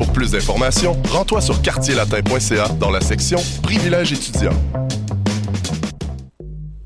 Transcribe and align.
Pour 0.00 0.14
plus 0.14 0.30
d'informations, 0.30 0.96
rends-toi 1.10 1.42
sur 1.42 1.60
quartierlatin.ca 1.60 2.68
dans 2.80 2.90
la 2.90 3.02
section 3.02 3.38
Privilèges 3.62 4.14
étudiants. 4.14 4.58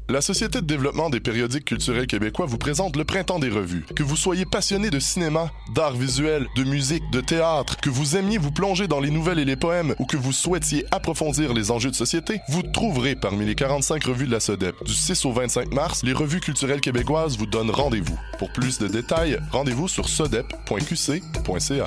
La 0.08 0.20
Société 0.20 0.60
de 0.60 0.66
développement 0.66 1.10
des 1.10 1.20
périodiques 1.20 1.64
culturels 1.64 2.08
québécois 2.08 2.46
vous 2.46 2.58
présente 2.58 2.96
le 2.96 3.04
Printemps 3.04 3.38
des 3.38 3.50
revues. 3.50 3.86
Que 3.94 4.02
vous 4.02 4.16
soyez 4.16 4.44
passionné 4.44 4.90
de 4.90 4.98
cinéma, 4.98 5.52
d'art 5.76 5.92
visuel, 5.92 6.48
de 6.56 6.64
musique, 6.64 7.08
de 7.12 7.20
théâtre, 7.20 7.76
que 7.76 7.88
vous 7.88 8.16
aimiez 8.16 8.36
vous 8.36 8.50
plonger 8.50 8.88
dans 8.88 8.98
les 8.98 9.12
nouvelles 9.12 9.38
et 9.38 9.44
les 9.44 9.54
poèmes 9.54 9.94
ou 10.00 10.06
que 10.06 10.16
vous 10.16 10.32
souhaitiez 10.32 10.84
approfondir 10.90 11.54
les 11.54 11.70
enjeux 11.70 11.92
de 11.92 11.96
société, 11.96 12.40
vous 12.48 12.64
trouverez 12.64 13.14
parmi 13.14 13.46
les 13.46 13.54
45 13.54 14.02
revues 14.02 14.26
de 14.26 14.32
la 14.32 14.40
SODEP. 14.40 14.74
Du 14.84 14.92
6 14.92 15.24
au 15.24 15.30
25 15.30 15.72
mars, 15.72 16.02
les 16.02 16.12
revues 16.12 16.40
culturelles 16.40 16.80
québécoises 16.80 17.38
vous 17.38 17.46
donnent 17.46 17.70
rendez-vous. 17.70 18.18
Pour 18.40 18.52
plus 18.52 18.80
de 18.80 18.88
détails, 18.88 19.38
rendez-vous 19.52 19.86
sur 19.86 20.08
sodep.qc.ca. 20.08 21.86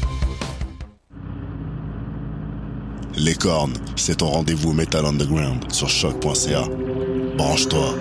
Les 3.17 3.35
cornes, 3.35 3.73
c'est 3.95 4.17
ton 4.17 4.27
rendez-vous 4.27 4.73
Metal 4.73 5.05
Underground 5.05 5.71
sur 5.71 5.89
choc.ca. 5.89 6.63
Branche-toi. 7.37 7.95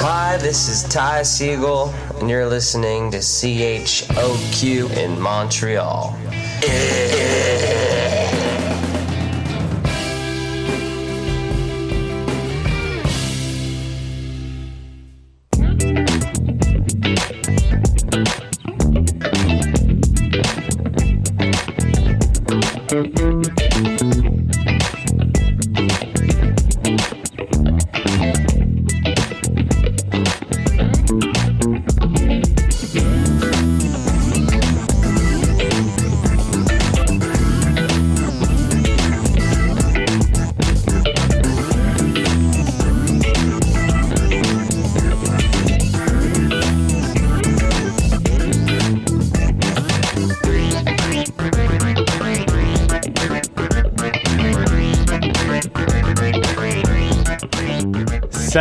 Hi, 0.00 0.38
this 0.38 0.68
is 0.68 0.84
Ty 0.88 1.22
Siegel, 1.24 1.92
and 2.20 2.30
you're 2.30 2.46
listening 2.48 3.10
to 3.10 3.18
CHOQ 3.18 4.96
in 4.96 5.20
Montreal. 5.20 6.16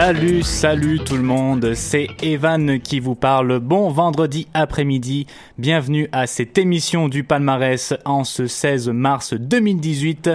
Salut, 0.05 0.43
salut 0.43 0.99
tout 0.99 1.15
le 1.15 1.23
monde, 1.23 1.73
c'est 1.73 2.09
Evan 2.21 2.79
qui 2.79 2.99
vous 2.99 3.15
parle. 3.15 3.57
Bon 3.57 3.89
vendredi 3.89 4.47
après-midi, 4.53 5.25
bienvenue 5.57 6.09
à 6.11 6.27
cette 6.27 6.59
émission 6.59 7.09
du 7.09 7.23
palmarès 7.23 7.95
en 8.05 8.23
ce 8.23 8.45
16 8.45 8.89
mars 8.89 9.33
2018. 9.33 10.29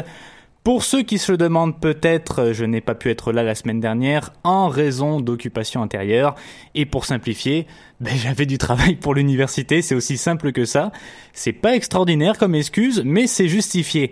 Pour 0.65 0.83
ceux 0.83 1.03
qui 1.03 1.19
se 1.19 1.31
le 1.31 1.39
demandent 1.39 1.81
peut-être, 1.81 2.53
je 2.53 2.65
n'ai 2.65 2.81
pas 2.81 2.97
pu 2.97 3.11
être 3.11 3.33
là 3.33 3.45
la 3.45 3.55
semaine 3.55 3.79
dernière 3.79 4.33
en 4.43 4.69
raison 4.69 5.21
d'occupation 5.21 5.83
intérieure. 5.83 6.35
Et 6.75 6.85
pour 6.85 7.05
simplifier, 7.05 7.69
ben, 8.01 8.13
j'avais 8.17 8.47
du 8.47 8.59
travail 8.59 8.97
pour 8.97 9.15
l'université, 9.15 9.83
c'est 9.83 9.95
aussi 9.95 10.19
simple 10.19 10.51
que 10.51 10.65
ça. 10.65 10.91
C'est 11.33 11.53
pas 11.53 11.77
extraordinaire 11.77 12.39
comme 12.39 12.57
excuse, 12.57 13.03
mais 13.05 13.29
c'est 13.29 13.47
justifié. 13.49 14.11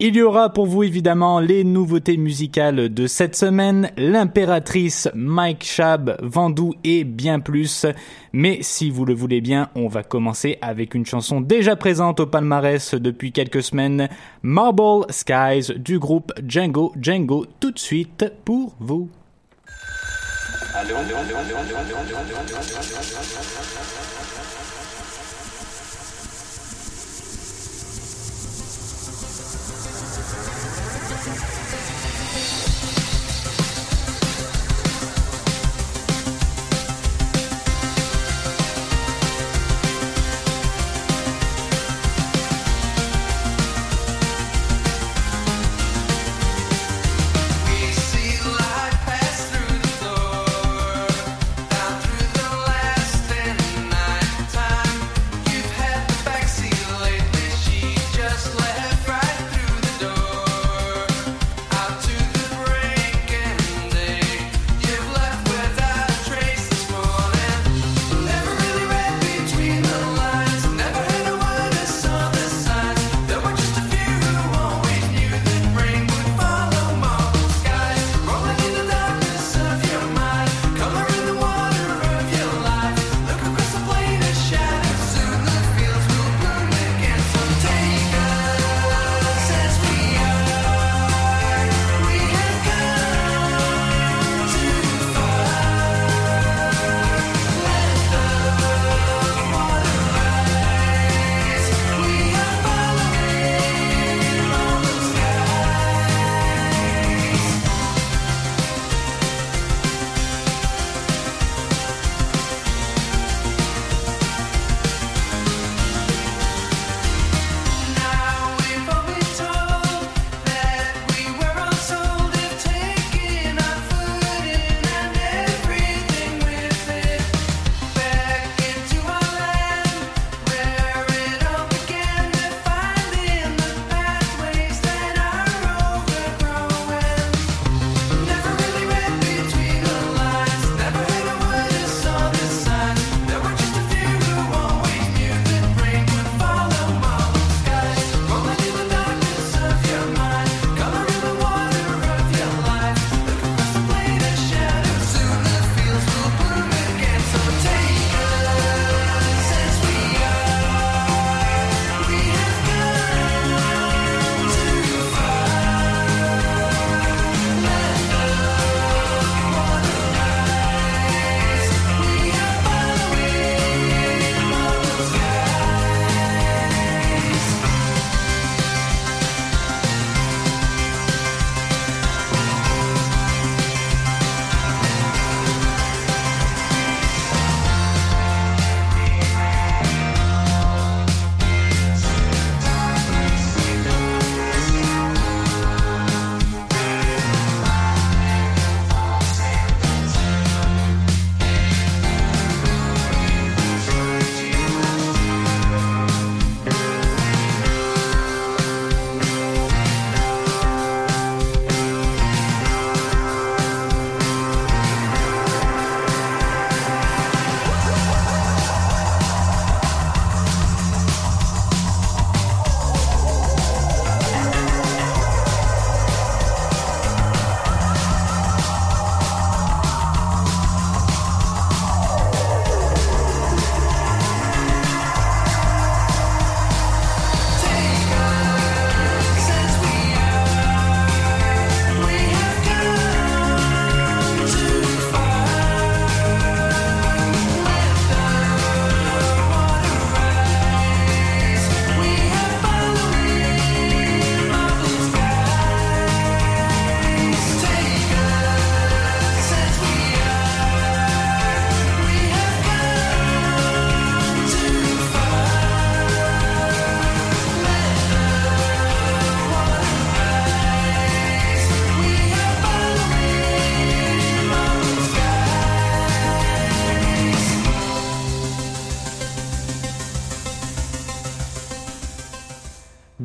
Il 0.00 0.14
y 0.14 0.22
aura 0.22 0.52
pour 0.52 0.66
vous 0.66 0.84
évidemment 0.84 1.40
les 1.40 1.64
nouveautés 1.64 2.18
musicales 2.18 2.88
de 2.88 3.08
cette 3.08 3.34
semaine, 3.34 3.90
l'impératrice, 3.96 5.08
Mike 5.12 5.64
Shab, 5.64 6.16
Vandou 6.22 6.74
et 6.84 7.02
bien 7.02 7.40
plus. 7.40 7.84
Mais 8.32 8.58
si 8.62 8.90
vous 8.90 9.04
le 9.04 9.12
voulez 9.12 9.40
bien, 9.40 9.70
on 9.74 9.88
va 9.88 10.04
commencer 10.04 10.56
avec 10.60 10.94
une 10.94 11.04
chanson 11.04 11.40
déjà 11.40 11.74
présente 11.74 12.20
au 12.20 12.26
palmarès 12.26 12.94
depuis 12.94 13.32
quelques 13.32 13.64
semaines, 13.64 14.08
Marble 14.42 15.04
Skies 15.10 15.74
du 15.76 15.98
groupe 15.98 16.32
Django 16.46 16.92
Django, 17.00 17.46
tout 17.58 17.72
de 17.72 17.78
suite 17.80 18.24
pour 18.44 18.76
vous. 18.78 19.08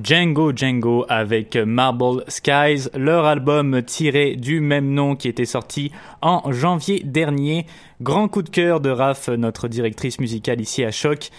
Django 0.04 0.52
Django 0.54 1.06
avec 1.08 1.56
Marble 1.56 2.26
Skies, 2.28 2.90
leur 2.94 3.24
album 3.24 3.82
tiré 3.84 4.36
du 4.36 4.60
même 4.60 4.90
nom 4.90 5.16
qui 5.16 5.30
était 5.30 5.46
sorti 5.46 5.94
en 6.22 6.52
janvier 6.52 7.02
dernier. 7.06 7.66
Grand 8.02 8.28
coup 8.28 8.42
de 8.42 8.50
cœur 8.50 8.82
de 8.82 8.90
Raph, 8.90 9.30
notre 9.30 9.70
directrice 9.70 10.20
musicale 10.20 10.60
ici 10.60 10.84
à 10.84 10.92
Choc. 10.92 11.30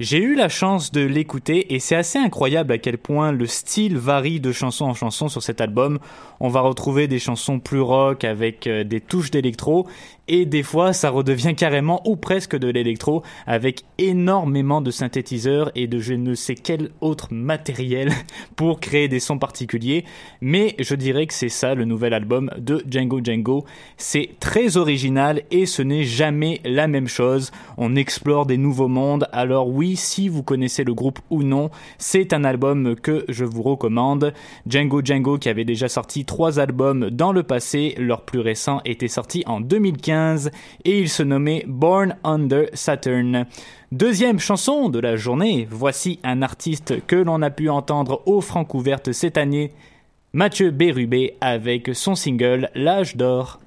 J'ai 0.00 0.18
eu 0.18 0.34
la 0.34 0.48
chance 0.48 0.90
de 0.90 1.02
l'écouter 1.02 1.72
et 1.74 1.78
c'est 1.78 1.94
assez 1.94 2.18
incroyable 2.18 2.72
à 2.72 2.78
quel 2.78 2.98
point 2.98 3.30
le 3.30 3.46
style 3.46 3.96
varie 3.96 4.40
de 4.40 4.50
chanson 4.50 4.86
en 4.86 4.94
chanson 4.94 5.28
sur 5.28 5.42
cet 5.42 5.60
album. 5.60 6.00
On 6.40 6.48
va 6.48 6.62
retrouver 6.62 7.06
des 7.06 7.20
chansons 7.20 7.60
plus 7.60 7.80
rock 7.80 8.24
avec 8.24 8.66
euh, 8.66 8.82
des 8.82 9.00
touches 9.00 9.30
d'électro 9.30 9.86
et 10.28 10.46
des 10.46 10.62
fois 10.62 10.92
ça 10.92 11.10
redevient 11.10 11.54
carrément 11.54 12.00
ou 12.08 12.16
presque 12.16 12.56
de 12.56 12.68
l'électro 12.68 13.22
avec 13.46 13.82
énormément 13.98 14.80
de 14.80 14.90
synthétiseurs 14.90 15.70
et 15.74 15.86
de 15.86 15.98
je 15.98 16.14
ne 16.14 16.34
sais 16.34 16.54
quel 16.54 16.90
autre 17.00 17.28
matériel 17.30 18.10
pour 18.56 18.80
créer 18.80 19.08
des 19.08 19.20
sons 19.20 19.38
particuliers. 19.38 20.04
Mais 20.40 20.74
je 20.78 20.94
dirais 20.94 21.26
que 21.26 21.34
c'est 21.34 21.48
ça 21.48 21.74
le 21.74 21.84
nouvel 21.84 22.14
album 22.14 22.50
de 22.58 22.82
Django 22.88 23.20
Django. 23.22 23.64
C'est 23.96 24.30
très 24.40 24.76
original 24.76 25.42
et 25.50 25.66
ce 25.66 25.82
n'est 25.82 26.04
jamais 26.04 26.60
la 26.64 26.86
même 26.86 27.08
chose. 27.08 27.50
On 27.76 27.96
explore 27.96 28.46
des 28.46 28.56
nouveaux 28.56 28.88
mondes. 28.88 29.28
Alors 29.32 29.68
oui 29.68 29.96
si 29.96 30.28
vous 30.28 30.42
connaissez 30.42 30.84
le 30.84 30.94
groupe 30.94 31.18
ou 31.30 31.42
non 31.42 31.70
c'est 31.98 32.32
un 32.32 32.44
album 32.44 32.96
que 32.96 33.24
je 33.28 33.44
vous 33.44 33.62
recommande. 33.62 34.32
Django 34.66 35.02
Django 35.04 35.38
qui 35.38 35.48
avait 35.48 35.64
déjà 35.64 35.88
sorti 35.88 36.24
trois 36.24 36.58
albums 36.58 37.10
dans 37.10 37.32
le 37.32 37.42
passé 37.42 37.94
leur 37.98 38.22
plus 38.22 38.40
récent 38.40 38.80
était 38.84 39.08
sorti 39.08 39.42
en 39.46 39.60
2015 39.60 40.13
et 40.84 40.98
il 40.98 41.08
se 41.08 41.22
nommait 41.22 41.64
Born 41.66 42.16
Under 42.24 42.66
Saturn. 42.72 43.46
Deuxième 43.92 44.38
chanson 44.38 44.88
de 44.88 44.98
la 44.98 45.16
journée, 45.16 45.68
voici 45.70 46.18
un 46.24 46.42
artiste 46.42 47.06
que 47.06 47.16
l'on 47.16 47.42
a 47.42 47.50
pu 47.50 47.68
entendre 47.68 48.22
au 48.26 48.40
Francouverte 48.40 49.12
cette 49.12 49.38
année, 49.38 49.72
Mathieu 50.32 50.70
Bérubé 50.70 51.36
avec 51.40 51.90
son 51.94 52.14
single 52.14 52.70
L'âge 52.74 53.16
d'or. 53.16 53.60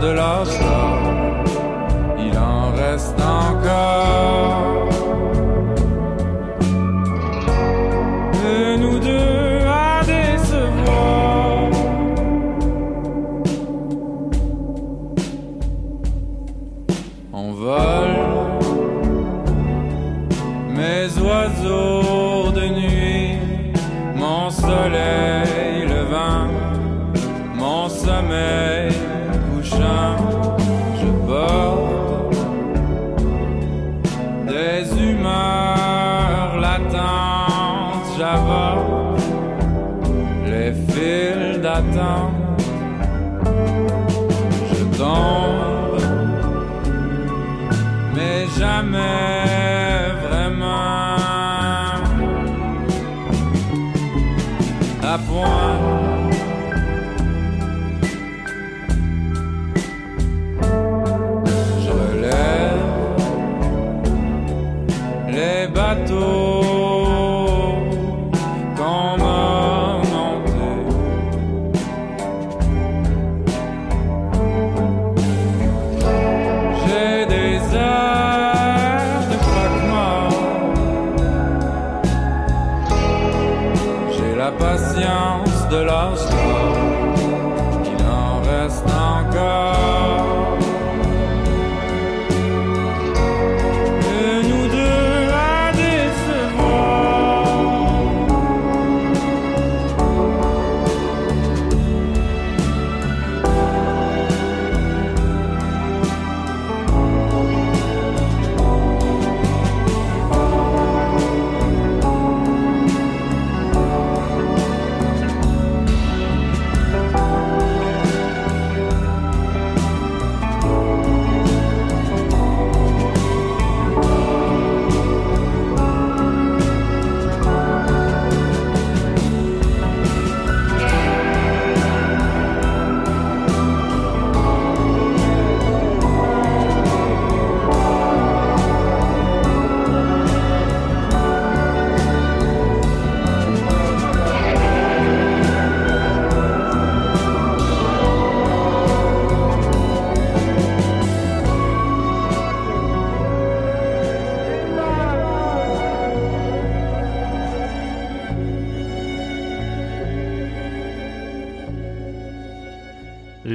de 0.00 0.08
l'âge. 0.08 0.79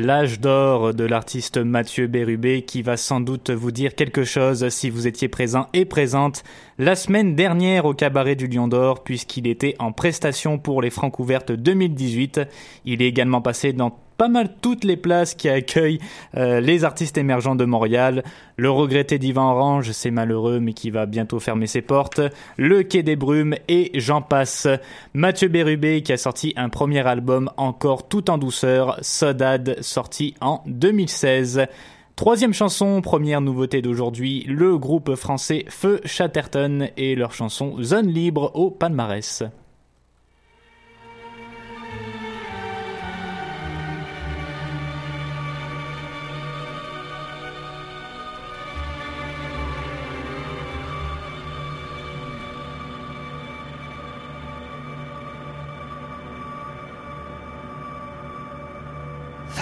L'âge 0.06 0.40
d'or 0.40 0.94
de 0.94 1.04
l'artiste 1.04 1.58
Mathieu 1.58 2.06
Bérubé 2.06 2.62
qui 2.62 2.84
va 2.84 2.96
sans 2.96 3.22
doute 3.22 3.50
vous 3.50 3.72
dire 3.72 3.96
quelque 3.96 4.24
chose 4.24 4.70
si 4.70 4.92
vous 4.92 5.08
étiez 5.08 5.28
présent 5.30 5.66
et 5.74 5.84
présente 5.84 6.44
la 6.78 6.96
semaine 6.96 7.34
dernière 7.34 7.86
au 7.86 7.96
cabaret 7.96 8.36
du 8.36 8.46
Lion 8.46 8.68
d'Or 8.68 9.04
puisqu'il 9.04 9.48
était 9.48 9.76
en 9.80 9.92
prestation 9.92 10.60
pour 10.60 10.84
les 10.84 10.92
Francs 10.92 11.18
ouvertes 11.18 11.52
2018. 11.52 12.42
Il 12.86 13.02
est 13.02 13.08
également 13.08 13.42
passé 13.42 13.74
dans 13.74 13.98
pas 14.18 14.28
mal 14.28 14.50
toutes 14.62 14.84
les 14.84 14.98
places 14.98 15.34
qui 15.34 15.50
accueillent 15.50 16.00
euh, 16.36 16.60
les 16.60 16.84
artistes 16.84 17.18
émergents 17.18 17.56
de 17.56 17.66
Montréal. 17.66 18.24
Le 18.58 18.70
regretté 18.70 19.20
Divan 19.20 19.52
Orange, 19.52 19.92
c'est 19.92 20.12
malheureux, 20.12 20.60
mais 20.60 20.74
qui 20.74 20.90
va 20.90 21.06
bientôt 21.06 21.40
fermer 21.40 21.68
ses 21.68 21.82
portes. 21.82 22.22
Le 22.58 22.84
Quai 22.84 23.04
des 23.04 23.16
Brumes 23.16 23.56
et 23.68 23.92
j'en 23.96 24.22
passe. 24.22 24.68
Mathieu 25.14 25.48
Bérubé 25.48 26.02
qui 26.02 26.14
a 26.14 26.18
sorti 26.18 26.54
un 26.56 26.70
premier 26.70 27.06
album 27.06 27.50
encore 27.58 28.08
tout 28.08 28.30
en 28.30 28.38
douceur, 28.38 28.98
Sodade, 29.02 29.78
sorti 29.82 30.36
en 30.42 30.64
2016. 30.68 31.68
Troisième 32.16 32.54
chanson, 32.54 33.02
première 33.02 33.42
nouveauté 33.42 33.82
d'aujourd'hui, 33.82 34.46
le 34.48 34.78
groupe 34.78 35.16
français 35.16 35.66
Feu 35.68 36.00
Chatterton 36.06 36.88
et 36.96 37.14
leur 37.16 37.34
chanson 37.34 37.76
Zone 37.84 38.08
libre 38.08 38.52
au 38.54 38.72
palmarès. 38.72 39.44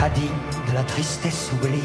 De 0.10 0.74
la 0.74 0.84
tristesse 0.84 1.50
oublie, 1.54 1.80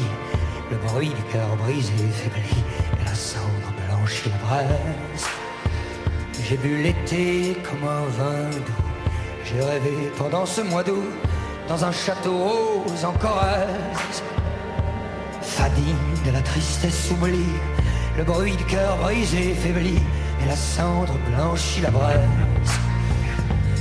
le 0.69 0.75
bruit 0.89 1.07
du 1.07 1.23
cœur 1.31 1.55
brisé 1.55 1.93
faibli, 2.11 2.63
et 2.99 3.05
la 3.05 3.15
cendre 3.15 3.71
blanchit 3.87 4.29
la 4.29 4.45
braise. 4.45 5.25
J'ai 6.43 6.57
bu 6.57 6.83
l'été 6.83 7.57
comme 7.63 7.87
un 7.87 8.05
vin 8.17 8.49
doux, 8.49 8.83
j'ai 9.45 9.61
rêvé 9.61 10.11
pendant 10.17 10.45
ce 10.45 10.59
mois 10.59 10.83
d'août 10.83 11.13
dans 11.69 11.85
un 11.85 11.93
château 11.93 12.37
rose 12.37 13.05
en 13.05 13.13
Corrèze. 13.13 14.21
Fadigue 15.41 16.25
de 16.25 16.31
la 16.31 16.41
tristesse 16.41 17.11
oublie, 17.11 17.55
le 18.17 18.25
bruit 18.25 18.57
du 18.57 18.65
cœur 18.65 18.97
brisé 18.97 19.53
faibli, 19.53 19.95
et 20.43 20.45
la 20.45 20.57
cendre 20.57 21.13
blanchit 21.29 21.81
la 21.81 21.91
braise. 21.91 22.19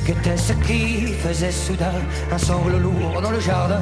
Qu'était-ce 0.06 0.52
qui 0.66 1.12
faisait 1.12 1.50
soudain 1.50 2.00
un 2.30 2.38
sangle 2.38 2.78
lourd 2.78 3.20
dans 3.20 3.30
le 3.30 3.40
jardin, 3.40 3.80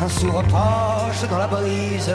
un 0.00 0.08
sourd 0.08 0.38
reproche 0.38 1.28
dans 1.28 1.38
la 1.38 1.46
brise 1.46 2.10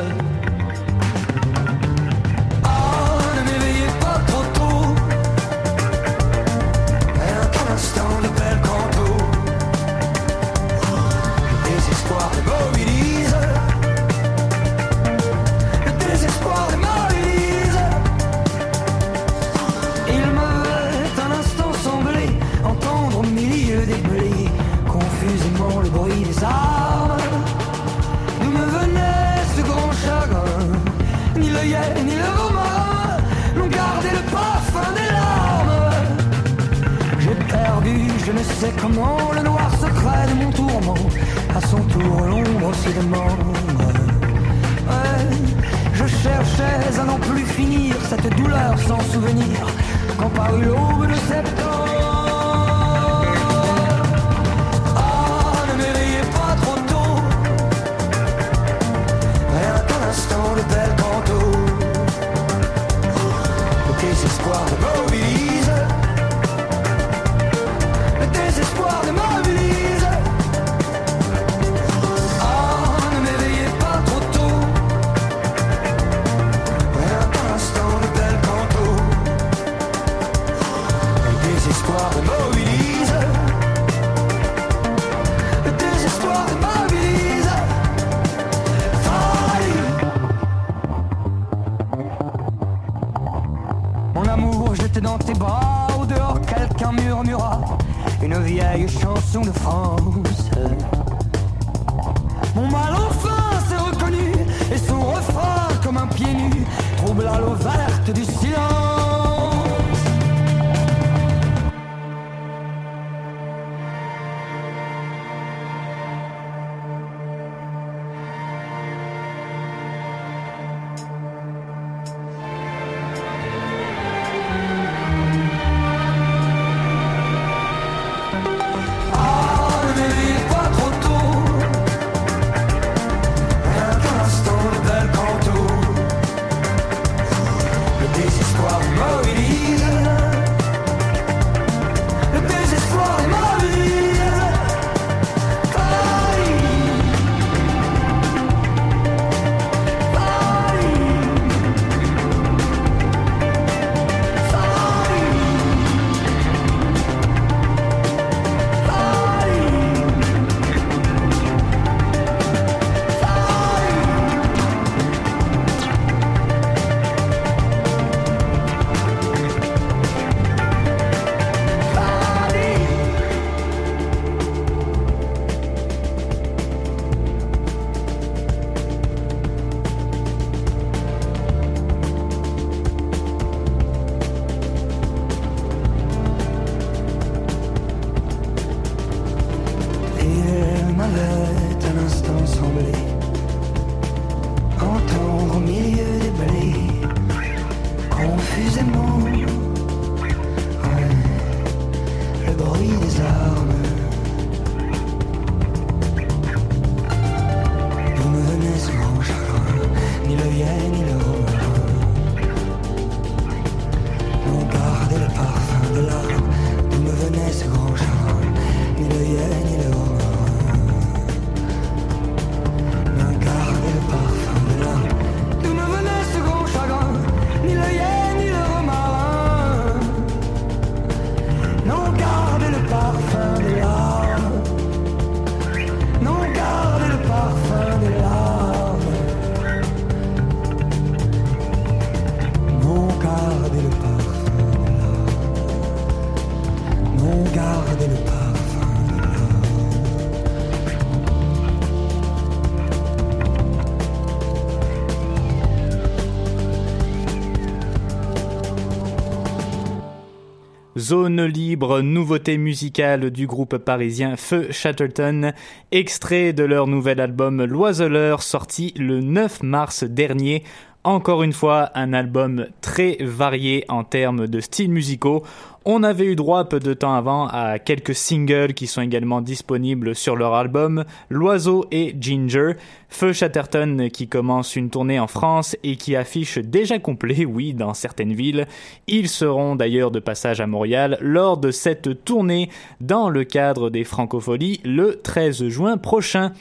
Zone 261.10 261.44
libre, 261.46 262.02
nouveauté 262.02 262.60
musicale 262.60 263.32
du 263.32 263.48
groupe 263.48 263.80
parisien 263.80 264.36
Feu 264.38 264.68
Chatterton, 264.70 265.54
extrait 265.92 266.54
de 266.54 266.64
leur 266.64 266.86
nouvel 266.86 267.20
album 267.20 267.66
L'Oiseleur 267.66 268.44
sorti 268.44 268.94
le 268.96 269.20
9 269.20 269.64
mars 269.64 270.04
dernier. 270.04 270.64
Encore 271.06 271.44
une 271.44 271.54
fois, 271.54 271.92
un 271.96 272.12
album 272.12 272.68
très 272.82 273.18
varié 273.22 273.86
en 273.88 274.04
termes 274.04 274.48
de 274.48 274.60
styles 274.60 274.92
musicaux. 274.92 275.44
On 275.86 276.04
avait 276.04 276.26
eu 276.26 276.36
droit 276.36 276.66
peu 276.66 276.82
de 276.82 276.94
temps 276.94 277.14
avant 277.14 277.48
à 277.48 277.80
quelques 277.80 278.14
singles 278.14 278.74
qui 278.74 278.86
sont 278.86 279.02
également 279.02 279.40
disponibles 279.40 280.14
sur 280.14 280.36
leur 280.36 280.54
album 280.54 281.06
L'Oiseau 281.30 281.86
et 281.90 282.14
Ginger. 282.20 282.74
Feu 283.08 283.32
Chatterton 283.32 284.10
qui 284.12 284.28
commence 284.28 284.76
une 284.76 284.90
tournée 284.90 285.22
en 285.22 285.28
France 285.28 285.78
et 285.84 285.96
qui 285.96 286.18
affiche 286.18 286.58
déjà 286.58 287.00
complet, 287.00 287.46
oui, 287.46 287.74
dans 287.74 287.94
certaines 287.94 288.34
villes. 288.34 288.68
Ils 289.08 289.30
seront 289.30 289.78
d'ailleurs 289.78 290.12
de 290.12 290.20
passage 290.20 290.60
à 290.60 290.68
Montréal 290.68 291.18
lors 291.22 291.58
de 291.58 291.72
cette 291.72 292.26
tournée 292.26 292.70
dans 293.00 293.30
le 293.30 293.46
cadre 293.46 293.90
des 293.90 294.04
Francopholies 294.04 294.82
le 294.84 295.22
13 295.22 295.70
juin 295.70 295.96
prochain. 295.96 296.52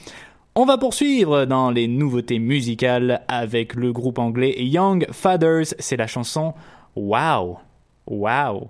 On 0.61 0.65
va 0.65 0.77
poursuivre 0.77 1.45
dans 1.45 1.71
les 1.71 1.87
nouveautés 1.87 2.41
musicales 2.41 3.23
avec 3.29 3.77
le 3.77 3.93
groupe 3.93 4.19
anglais 4.19 4.57
Young 4.59 5.07
Fathers. 5.13 5.67
C'est 5.79 5.97
la 5.97 6.09
chanson 6.09 6.53
Wow. 6.97 7.59
Wow. 8.09 8.69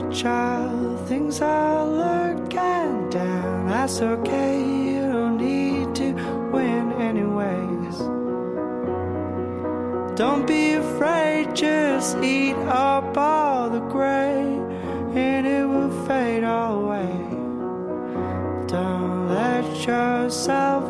Hey 0.00 0.14
child, 0.14 1.06
things 1.08 1.42
are 1.42 1.84
looking 1.84 3.10
down. 3.10 3.66
That's 3.68 4.00
okay, 4.00 4.58
you 4.58 5.02
don't 5.02 5.36
need 5.36 5.94
to 5.96 6.12
win 6.50 6.92
anyways. 6.92 7.98
Don't 10.18 10.46
be 10.46 10.72
afraid, 10.72 11.54
just 11.54 12.16
eat 12.18 12.56
up 12.66 13.14
all 13.16 13.68
the 13.68 13.80
gray, 13.80 14.40
and 15.14 15.46
it 15.46 15.66
will 15.66 15.90
fade 16.06 16.44
away. 16.44 17.12
Don't 18.68 19.28
let 19.28 19.64
yourself 19.86 20.89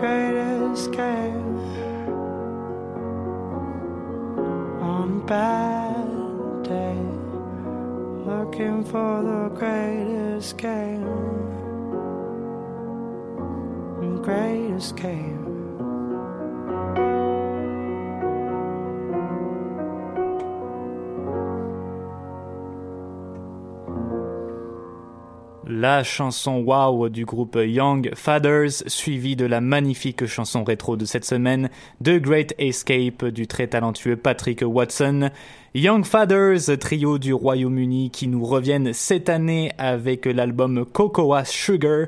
greatest 0.00 0.88
escape. 0.88 1.34
On 4.80 5.20
a 5.20 5.26
bad 5.26 6.62
day, 6.62 6.98
looking 8.26 8.84
for 8.84 9.22
the 9.22 9.48
greatest 9.58 10.54
escape. 10.54 11.32
greatest 14.22 14.94
escape. 14.94 15.31
La 25.82 26.04
chanson 26.04 26.62
Wow 26.64 27.08
du 27.08 27.24
groupe 27.24 27.58
Young 27.60 28.12
Fathers, 28.14 28.84
suivie 28.86 29.34
de 29.34 29.46
la 29.46 29.60
magnifique 29.60 30.26
chanson 30.26 30.62
rétro 30.62 30.96
de 30.96 31.04
cette 31.04 31.24
semaine, 31.24 31.70
The 32.04 32.20
Great 32.20 32.54
Escape 32.56 33.24
du 33.24 33.48
très 33.48 33.66
talentueux 33.66 34.14
Patrick 34.14 34.62
Watson. 34.64 35.30
Young 35.74 36.04
Fathers, 36.04 36.78
trio 36.78 37.18
du 37.18 37.34
Royaume-Uni 37.34 38.12
qui 38.12 38.28
nous 38.28 38.44
reviennent 38.44 38.92
cette 38.92 39.28
année 39.28 39.72
avec 39.76 40.26
l'album 40.26 40.84
Cocoa 40.84 41.44
Sugar, 41.44 42.06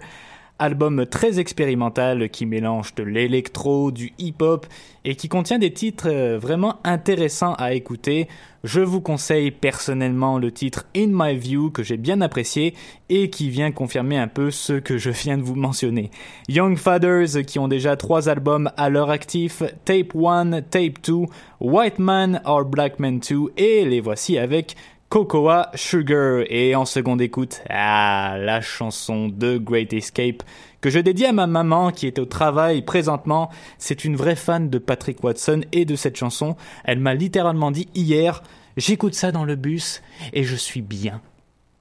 album 0.58 1.04
très 1.06 1.40
expérimental 1.40 2.30
qui 2.30 2.46
mélange 2.46 2.94
de 2.94 3.02
l'électro, 3.02 3.90
du 3.90 4.12
hip-hop 4.18 4.66
et 5.04 5.16
qui 5.16 5.28
contient 5.28 5.58
des 5.58 5.72
titres 5.72 6.36
vraiment 6.36 6.76
intéressants 6.84 7.54
à 7.54 7.74
écouter. 7.74 8.28
Je 8.62 8.80
vous 8.80 9.02
conseille 9.02 9.50
personnellement 9.50 10.38
le 10.38 10.50
titre 10.50 10.86
In 10.96 11.08
My 11.10 11.36
View 11.36 11.70
que 11.70 11.82
j'ai 11.82 11.98
bien 11.98 12.22
apprécié 12.22 12.74
et 13.10 13.28
qui 13.28 13.50
vient 13.50 13.72
confirmer 13.72 14.16
un 14.16 14.28
peu 14.28 14.50
ce 14.50 14.72
que 14.72 14.96
je 14.96 15.10
viens 15.10 15.36
de 15.36 15.42
vous 15.42 15.54
mentionner. 15.54 16.10
Young 16.48 16.78
Fathers 16.78 17.44
qui 17.46 17.58
ont 17.58 17.68
déjà 17.68 17.96
trois 17.96 18.30
albums 18.30 18.70
à 18.78 18.88
leur 18.88 19.10
actif, 19.10 19.62
Tape 19.84 20.16
1, 20.16 20.62
Tape 20.62 21.02
2, 21.06 21.26
White 21.60 21.98
Man 21.98 22.40
or 22.46 22.64
Black 22.64 22.98
Man 22.98 23.18
2 23.18 23.52
et 23.58 23.84
les 23.84 24.00
voici 24.00 24.38
avec 24.38 24.76
Cocoa 25.08 25.70
Sugar 25.74 26.42
et 26.48 26.74
en 26.74 26.84
seconde 26.84 27.20
écoute, 27.20 27.62
ah, 27.70 28.36
la 28.38 28.60
chanson 28.60 29.28
de 29.28 29.58
Great 29.58 29.92
Escape 29.92 30.42
que 30.80 30.90
je 30.90 30.98
dédie 30.98 31.24
à 31.24 31.32
ma 31.32 31.46
maman 31.46 31.92
qui 31.92 32.06
est 32.06 32.18
au 32.18 32.24
travail 32.24 32.82
présentement. 32.82 33.50
C'est 33.78 34.04
une 34.04 34.16
vraie 34.16 34.36
fan 34.36 34.68
de 34.68 34.78
Patrick 34.78 35.22
Watson 35.22 35.62
et 35.72 35.84
de 35.84 35.96
cette 35.96 36.16
chanson. 36.16 36.56
Elle 36.84 36.98
m'a 36.98 37.14
littéralement 37.14 37.70
dit 37.70 37.88
hier, 37.94 38.42
j'écoute 38.76 39.14
ça 39.14 39.32
dans 39.32 39.44
le 39.44 39.56
bus 39.56 40.02
et 40.32 40.42
je 40.42 40.56
suis 40.56 40.82
bien. 40.82 41.20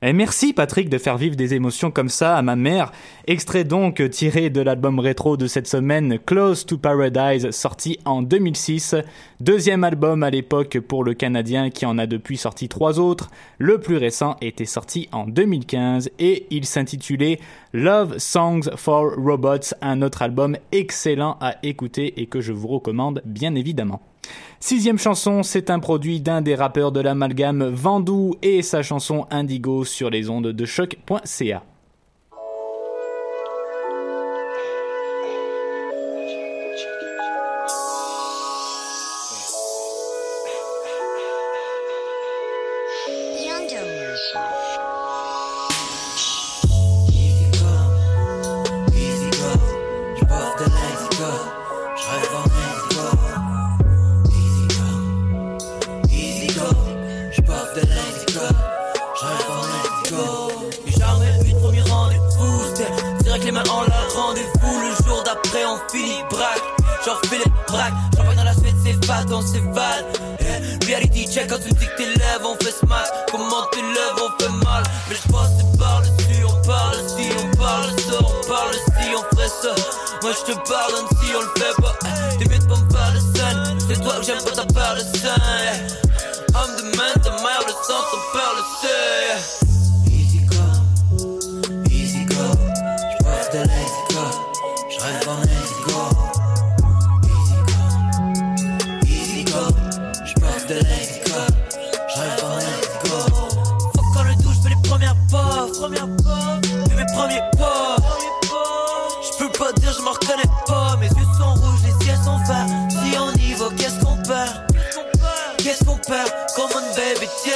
Et 0.05 0.11
merci 0.11 0.51
Patrick 0.51 0.89
de 0.89 0.97
faire 0.97 1.17
vivre 1.17 1.37
des 1.37 1.53
émotions 1.53 1.89
comme 1.89 2.09
ça 2.09 2.35
à 2.35 2.41
ma 2.41 2.57
mère. 2.57 2.91
Extrait 3.25 3.63
donc 3.63 4.09
tiré 4.09 4.49
de 4.49 4.59
l'album 4.59 4.99
rétro 4.99 5.37
de 5.37 5.47
cette 5.47 5.65
semaine 5.65 6.19
Close 6.19 6.65
to 6.65 6.77
Paradise 6.77 7.51
sorti 7.51 7.97
en 8.03 8.21
2006. 8.21 8.95
Deuxième 9.39 9.85
album 9.85 10.21
à 10.23 10.29
l'époque 10.29 10.77
pour 10.81 11.05
le 11.05 11.13
Canadien 11.13 11.69
qui 11.69 11.85
en 11.85 11.97
a 11.97 12.05
depuis 12.05 12.35
sorti 12.35 12.67
trois 12.67 12.99
autres. 12.99 13.29
Le 13.59 13.79
plus 13.79 13.95
récent 13.95 14.35
était 14.41 14.65
sorti 14.65 15.07
en 15.13 15.25
2015 15.25 16.09
et 16.19 16.47
il 16.49 16.65
s'intitulait 16.65 17.39
Love 17.71 18.17
Songs 18.17 18.75
for 18.75 19.13
Robots, 19.15 19.73
un 19.81 20.01
autre 20.01 20.21
album 20.21 20.57
excellent 20.73 21.37
à 21.39 21.55
écouter 21.63 22.19
et 22.19 22.25
que 22.25 22.41
je 22.41 22.51
vous 22.51 22.67
recommande 22.67 23.21
bien 23.23 23.55
évidemment. 23.55 24.01
Sixième 24.59 24.97
chanson, 24.97 25.43
c'est 25.43 25.69
un 25.69 25.79
produit 25.79 26.21
d'un 26.21 26.41
des 26.41 26.55
rappeurs 26.55 26.91
de 26.91 27.01
l'amalgame 27.01 27.65
Vandou 27.65 28.36
et 28.41 28.62
sa 28.62 28.81
chanson 28.81 29.27
Indigo 29.29 29.83
sur 29.83 30.09
les 30.09 30.29
ondes 30.29 30.47
de 30.47 30.65
choc.ca. 30.65 31.63
ont 72.45 72.56
fait 72.62 72.71
smile 72.71 73.10
Comment 73.32 73.65
tes 73.71 73.82
lèvres 73.82 74.25
ont 74.25 74.41
fait 74.41 74.65
mal. 74.65 74.84
Mais 75.10 75.15
je 75.15 75.32
passe 75.32 75.77
par 75.77 76.01
dessus 76.01 76.43
On 76.45 76.67
parle 76.67 76.97
si, 77.08 77.29
on 77.38 77.58
parle 77.58 77.89
ça 77.99 78.19
On 78.19 78.47
parle 78.47 78.73
si, 78.73 79.15
on 79.15 79.36
ferait 79.36 79.47
ça. 79.47 79.75
Moi 80.21 80.32
je 80.32 80.51
te 80.51 80.58
pardonne 80.69 81.08
si 81.21 81.32
on 81.36 81.41
le 81.41 81.51
fait 81.58 81.82
pas. 81.82 81.95
T'es 82.38 82.49
mieux 82.49 82.60
de 82.60 82.65
pas 82.65 82.75
me 82.75 82.89
faire 82.89 83.13
de 83.13 83.38
scène 83.38 83.79
C'est 83.88 84.01
toi 84.01 84.13
que 84.19 84.25
j'aime 84.25 84.43
pas 84.43 84.51
ta 84.51 84.65
part 84.73 84.95
de 84.95 85.01
scène 85.01 85.88
I'm 86.56 86.75
the 86.77 86.97
man, 86.97 87.13
ta 87.23 87.32
mère 87.41 87.62
le 87.65 87.73
sang, 87.73 88.03
ton 88.12 88.38
père 88.38 88.53
le 88.56 88.63
sait 88.82 89.62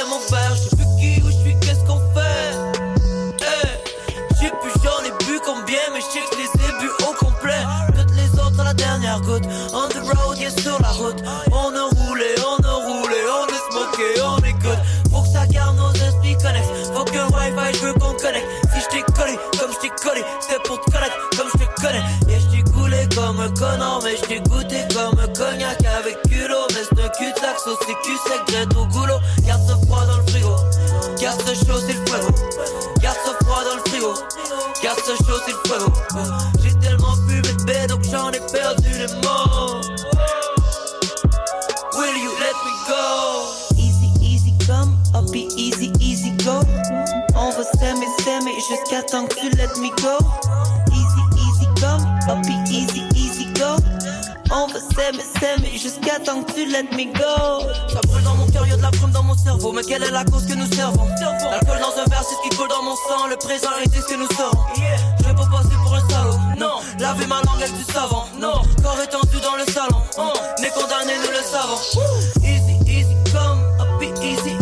mon 0.08 0.18
verre 0.30 0.54
Je 0.56 0.68
sais 0.68 0.76
plus 0.76 0.86
qui, 0.98 1.22
où 1.22 1.30
je 1.30 1.36
suis, 1.36 1.56
qu'est-ce 1.60 1.84
qu'on 1.86 2.00
fait? 2.14 3.44
Hey. 3.44 3.70
Je 4.30 4.36
sais 4.36 4.52
plus, 4.60 4.72
j'en 4.82 5.04
ai 5.04 5.10
bu 5.24 5.40
combien 5.44 5.78
Mais 5.92 6.00
je 6.00 6.06
sais 6.06 6.20
que 6.20 6.26
je 6.32 6.38
les 6.38 6.68
ai 6.68 6.72
bu 6.80 6.88
au 7.08 7.12
complet. 7.24 7.62
Toutes 7.96 8.14
les 8.16 8.30
autres 8.40 8.60
à 8.60 8.64
la 8.64 8.74
dernière 8.74 9.20
goutte 9.20 9.44
On 9.72 9.88
the 9.88 10.00
road, 10.16 10.38
yeah 10.38 10.50
sur 10.50 10.80
la 10.80 10.90
route. 10.90 11.22
On 11.52 11.74
a 11.74 11.84
roulé, 11.96 12.34
on 12.38 12.62
a 12.64 12.72
roulé 12.72 13.20
On 13.40 13.46
est 13.46 13.64
smoké, 13.70 14.20
on 14.22 14.36
good 14.36 14.78
Faut 15.10 15.22
que 15.22 15.28
ça 15.28 15.46
garde 15.46 15.76
nos 15.76 15.92
esprits 15.92 16.36
connexes 16.36 16.90
Faut 16.94 17.04
que 17.04 17.18
Wi-Fi, 17.18 17.78
je 17.78 17.86
veux 17.86 17.92
qu'on 17.94 18.14
connecte. 18.14 18.46
Si 18.74 18.80
je 18.80 18.88
t'ai 18.88 19.02
collé, 19.12 19.38
comme 19.58 19.72
je 19.72 19.78
t'ai 19.80 19.90
collé 20.02 20.22
C'était 20.40 20.62
pour 20.64 20.80
te 20.80 20.90
connaître, 20.90 21.16
comme 21.36 21.48
je 21.54 21.64
te 21.64 21.80
connais. 21.80 22.02
Et 22.28 22.40
je 22.40 22.58
comme 23.18 23.40
un 23.40 23.50
connard 23.50 24.00
Mais 24.04 24.16
je 24.16 24.38
goûté 24.48 24.82
comme 24.94 25.18
un 25.18 25.28
cognac. 25.28 25.78
Avec 25.98 26.20
culot 26.28 26.66
Mais 26.70 26.82
c'est 26.88 27.04
un 27.04 27.08
cul-de-sac, 27.08 27.58
sauce 27.58 27.78
c'est 27.86 27.94
cul 28.02 28.16
sec, 28.26 28.40
J'ai 36.62 36.74
tellement 36.80 37.14
fumé 37.26 37.40
de 37.40 37.64
bête 37.64 37.88
donc 37.88 38.04
j'en 38.04 38.30
ai 38.30 38.40
perdu 38.52 38.90
les 38.90 39.06
mots. 39.22 39.80
Will 41.96 42.14
you 42.14 42.30
let 42.38 42.54
me 42.62 42.72
go? 42.86 43.46
Easy, 43.78 44.10
easy 44.20 44.52
come, 44.66 44.94
up 45.14 45.34
easy, 45.34 45.90
easy 45.98 46.32
go. 46.44 46.60
On 47.34 47.50
va 47.50 47.64
s'aimer, 47.78 48.06
s'aimer 48.22 48.52
jusqu'à 48.68 49.02
temps 49.02 49.26
que 49.26 49.34
tu 49.36 49.48
let 49.56 49.74
me 49.80 49.88
go. 50.02 50.18
Easy, 50.92 51.22
easy 51.38 51.66
come, 51.80 52.04
up 52.28 52.44
easy, 52.70 53.04
easy 53.14 53.46
go. 53.54 53.76
On 54.50 54.66
va 54.66 54.78
s'aimer, 54.94 55.24
s'aimer 55.40 55.67
jusqu'à 55.78 56.18
temps 56.18 56.42
que 56.42 56.52
tu 56.52 56.66
let 56.66 56.82
me 56.92 57.04
go. 57.12 57.64
Ça 57.88 58.00
brûle 58.08 58.24
dans 58.24 58.34
mon 58.34 58.46
cœur, 58.46 58.66
y'a 58.66 58.76
de 58.76 58.82
la 58.82 58.90
brume 58.90 59.12
dans 59.12 59.22
mon 59.22 59.36
cerveau. 59.36 59.72
Mais 59.72 59.82
quelle 59.82 60.02
est 60.02 60.10
la 60.10 60.24
cause 60.24 60.46
que 60.46 60.54
nous 60.54 60.70
servons? 60.72 61.06
L'alcool 61.20 61.78
dans 61.80 62.02
un 62.02 62.04
verre, 62.06 62.22
c'est 62.22 62.34
ce 62.34 62.48
qui 62.48 62.56
coule 62.56 62.68
dans 62.68 62.82
mon 62.82 62.96
sang. 62.96 63.28
Le 63.30 63.36
présent 63.36 63.70
et 63.82 63.88
c'est 63.92 64.00
ce 64.00 64.06
que 64.06 64.16
nous 64.16 64.28
serons. 64.36 64.58
Je 65.20 65.24
vais 65.24 65.34
pas 65.34 65.46
passer 65.46 65.76
pour 65.82 65.94
un 65.94 66.08
salaud. 66.08 66.36
Non, 66.58 66.80
laver 66.98 67.26
ma 67.26 67.36
langue 67.36 67.62
avec 67.62 67.76
du 67.76 67.84
savon. 67.84 68.22
Non, 68.38 68.62
corps 68.82 69.00
étendu 69.02 69.40
dans 69.40 69.56
le 69.56 69.64
salon. 69.72 70.02
On 70.18 70.62
est 70.62 70.70
condamné, 70.70 71.14
nous 71.22 71.30
le 71.30 71.44
savons. 71.44 71.78
Easy, 72.42 72.76
easy 72.86 73.14
come, 73.32 73.60
up 73.80 74.02
easy, 74.02 74.57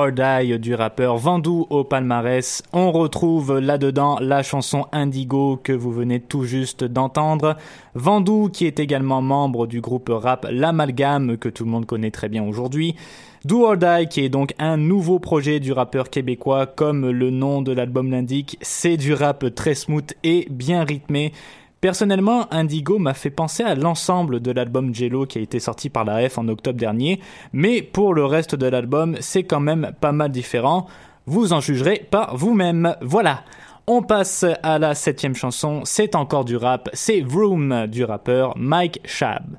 or 0.00 0.12
Die 0.12 0.58
du 0.58 0.74
rappeur 0.74 1.18
Vandou 1.18 1.66
au 1.68 1.84
palmarès. 1.84 2.62
On 2.72 2.90
retrouve 2.90 3.58
là-dedans 3.58 4.16
la 4.18 4.42
chanson 4.42 4.86
Indigo 4.92 5.60
que 5.62 5.74
vous 5.74 5.92
venez 5.92 6.20
tout 6.20 6.44
juste 6.44 6.84
d'entendre. 6.84 7.56
Vandou 7.94 8.48
qui 8.48 8.64
est 8.66 8.80
également 8.80 9.20
membre 9.20 9.66
du 9.66 9.82
groupe 9.82 10.10
rap 10.10 10.46
L'Amalgame 10.50 11.36
que 11.36 11.50
tout 11.50 11.64
le 11.64 11.70
monde 11.70 11.84
connaît 11.84 12.10
très 12.10 12.30
bien 12.30 12.42
aujourd'hui. 12.42 12.96
Do 13.44 13.66
or 13.66 13.76
Die 13.76 14.08
qui 14.08 14.24
est 14.24 14.30
donc 14.30 14.54
un 14.58 14.78
nouveau 14.78 15.18
projet 15.18 15.60
du 15.60 15.72
rappeur 15.72 16.08
québécois 16.08 16.66
comme 16.66 17.10
le 17.10 17.30
nom 17.30 17.60
de 17.60 17.72
l'album 17.72 18.10
l'indique. 18.10 18.56
C'est 18.62 18.96
du 18.96 19.12
rap 19.12 19.54
très 19.54 19.74
smooth 19.74 20.12
et 20.24 20.46
bien 20.50 20.84
rythmé. 20.84 21.32
Personnellement, 21.80 22.46
Indigo 22.52 22.98
m'a 22.98 23.14
fait 23.14 23.30
penser 23.30 23.62
à 23.62 23.74
l'ensemble 23.74 24.40
de 24.40 24.50
l'album 24.50 24.94
Jello 24.94 25.24
qui 25.24 25.38
a 25.38 25.40
été 25.40 25.60
sorti 25.60 25.88
par 25.88 26.04
la 26.04 26.28
F 26.28 26.36
en 26.36 26.46
octobre 26.48 26.78
dernier, 26.78 27.20
mais 27.54 27.80
pour 27.80 28.12
le 28.12 28.26
reste 28.26 28.54
de 28.54 28.66
l'album, 28.66 29.16
c'est 29.20 29.44
quand 29.44 29.60
même 29.60 29.92
pas 29.98 30.12
mal 30.12 30.30
différent. 30.30 30.86
Vous 31.24 31.54
en 31.54 31.60
jugerez 31.60 32.06
par 32.10 32.36
vous-même. 32.36 32.96
Voilà. 33.00 33.44
On 33.86 34.02
passe 34.02 34.44
à 34.62 34.78
la 34.78 34.94
septième 34.94 35.34
chanson, 35.34 35.80
c'est 35.84 36.14
encore 36.14 36.44
du 36.44 36.56
rap, 36.56 36.90
c'est 36.92 37.22
Vroom 37.22 37.86
du 37.86 38.04
rappeur 38.04 38.52
Mike 38.58 39.00
Shab. 39.04 39.56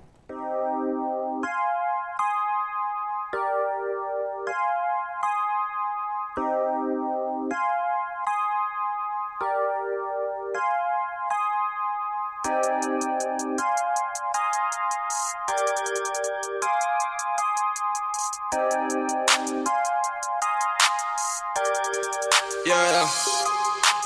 Yeah, 22.71 23.09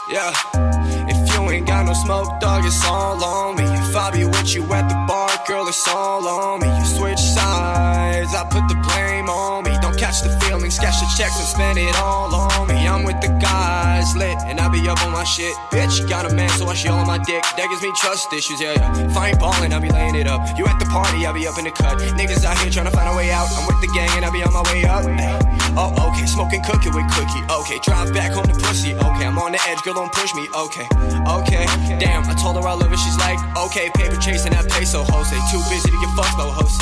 yeah. 0.10 0.34
If 1.08 1.32
you 1.32 1.52
ain't 1.52 1.68
got 1.68 1.86
no 1.86 1.94
smoke, 1.94 2.40
dog, 2.40 2.66
it's 2.66 2.84
all 2.84 3.24
on 3.24 3.58
me. 3.58 3.64
If 3.64 3.96
I 3.96 4.10
be 4.10 4.26
with 4.26 4.56
you 4.56 4.64
at 4.74 4.90
the 4.90 4.96
bar, 5.08 5.30
girl, 5.48 5.68
it's 5.68 5.88
all 5.88 6.28
on 6.28 6.62
me. 6.62 6.68
You 6.80 6.86
switch 6.86 7.20
sides, 7.20 8.34
I 8.34 8.44
put 8.50 8.68
the 8.68 8.74
blame 8.90 9.30
on 9.30 9.66
me. 9.66 9.78
Don't 9.84 9.98
catch 10.00 10.24
the 10.24 10.30
feelings, 10.42 10.80
cash 10.80 11.00
the 11.00 11.08
checks 11.16 11.38
and 11.38 11.48
spend 11.48 11.78
it 11.78 11.96
all 11.98 12.34
on 12.34 12.68
me. 12.68 12.88
I'm 12.88 13.04
with 13.04 13.22
the 13.22 13.38
guys, 14.06 14.16
lit, 14.16 14.38
and 14.46 14.60
I 14.60 14.70
be 14.70 14.88
up 14.88 15.02
on 15.04 15.12
my 15.12 15.24
shit. 15.24 15.56
Bitch, 15.72 16.08
got 16.10 16.30
a 16.30 16.34
man, 16.34 16.50
so 16.50 16.66
I 16.68 16.76
all 16.90 17.00
on 17.00 17.08
my 17.08 17.18
dick. 17.18 17.44
That 17.58 17.68
gives 17.70 17.82
me 17.82 17.92
trust 17.98 18.32
issues, 18.34 18.62
yeah, 18.62 18.74
yeah. 18.74 19.10
If 19.10 19.18
I 19.18 19.30
ain't 19.30 19.40
ballin', 19.40 19.74
I 19.74 19.80
be 19.80 19.90
laying 19.90 20.16
it 20.16 20.28
up. 20.28 20.42
You 20.58 20.66
at 20.66 20.80
the 20.80 20.86
party, 20.86 21.26
I 21.26 21.32
be 21.32 21.48
up 21.48 21.58
in 21.58 21.66
the 21.66 21.72
cut. 21.72 21.98
Niggas 21.98 22.46
out 22.46 22.58
here 22.60 22.72
trying 22.72 22.86
to 22.86 22.92
find 22.92 23.10
a 23.10 23.16
way 23.16 23.32
out. 23.32 23.48
I'm 23.58 23.66
with 23.68 23.82
the 23.82 23.90
gang, 23.94 24.10
and 24.18 24.26
I 24.26 24.30
be 24.32 24.44
on 24.44 24.54
my 24.54 24.64
way 24.72 24.86
up. 24.86 25.04
Oh, 25.78 25.92
okay, 26.10 26.26
smoking 26.26 26.62
cookie 26.64 26.90
with 26.90 27.08
cookie. 27.12 27.44
Okay, 27.50 27.80
drive 27.84 28.14
back 28.14 28.32
home 28.32 28.46
to 28.46 28.56
pussy. 28.56 28.94
Okay, 28.94 29.26
I'm 29.26 29.38
on 29.38 29.52
the 29.52 29.62
edge, 29.68 29.82
girl, 29.84 29.96
don't 29.96 30.12
push 30.12 30.34
me. 30.36 30.48
Okay, 30.54 30.88
okay, 31.28 31.66
damn, 32.00 32.24
I 32.30 32.34
told 32.36 32.56
her 32.56 32.64
I 32.68 32.74
love 32.74 32.90
her. 32.90 32.98
She's 32.98 33.18
like, 33.18 33.40
okay, 33.58 33.90
paper 33.96 34.18
chasing 34.18 34.54
that 34.54 34.70
peso, 34.70 35.04
Jose. 35.04 35.36
Too 35.52 35.62
busy 35.70 35.90
to 35.90 35.98
get 36.00 36.12
fucked, 36.16 36.38
no 36.38 36.52
Jose. 36.54 36.80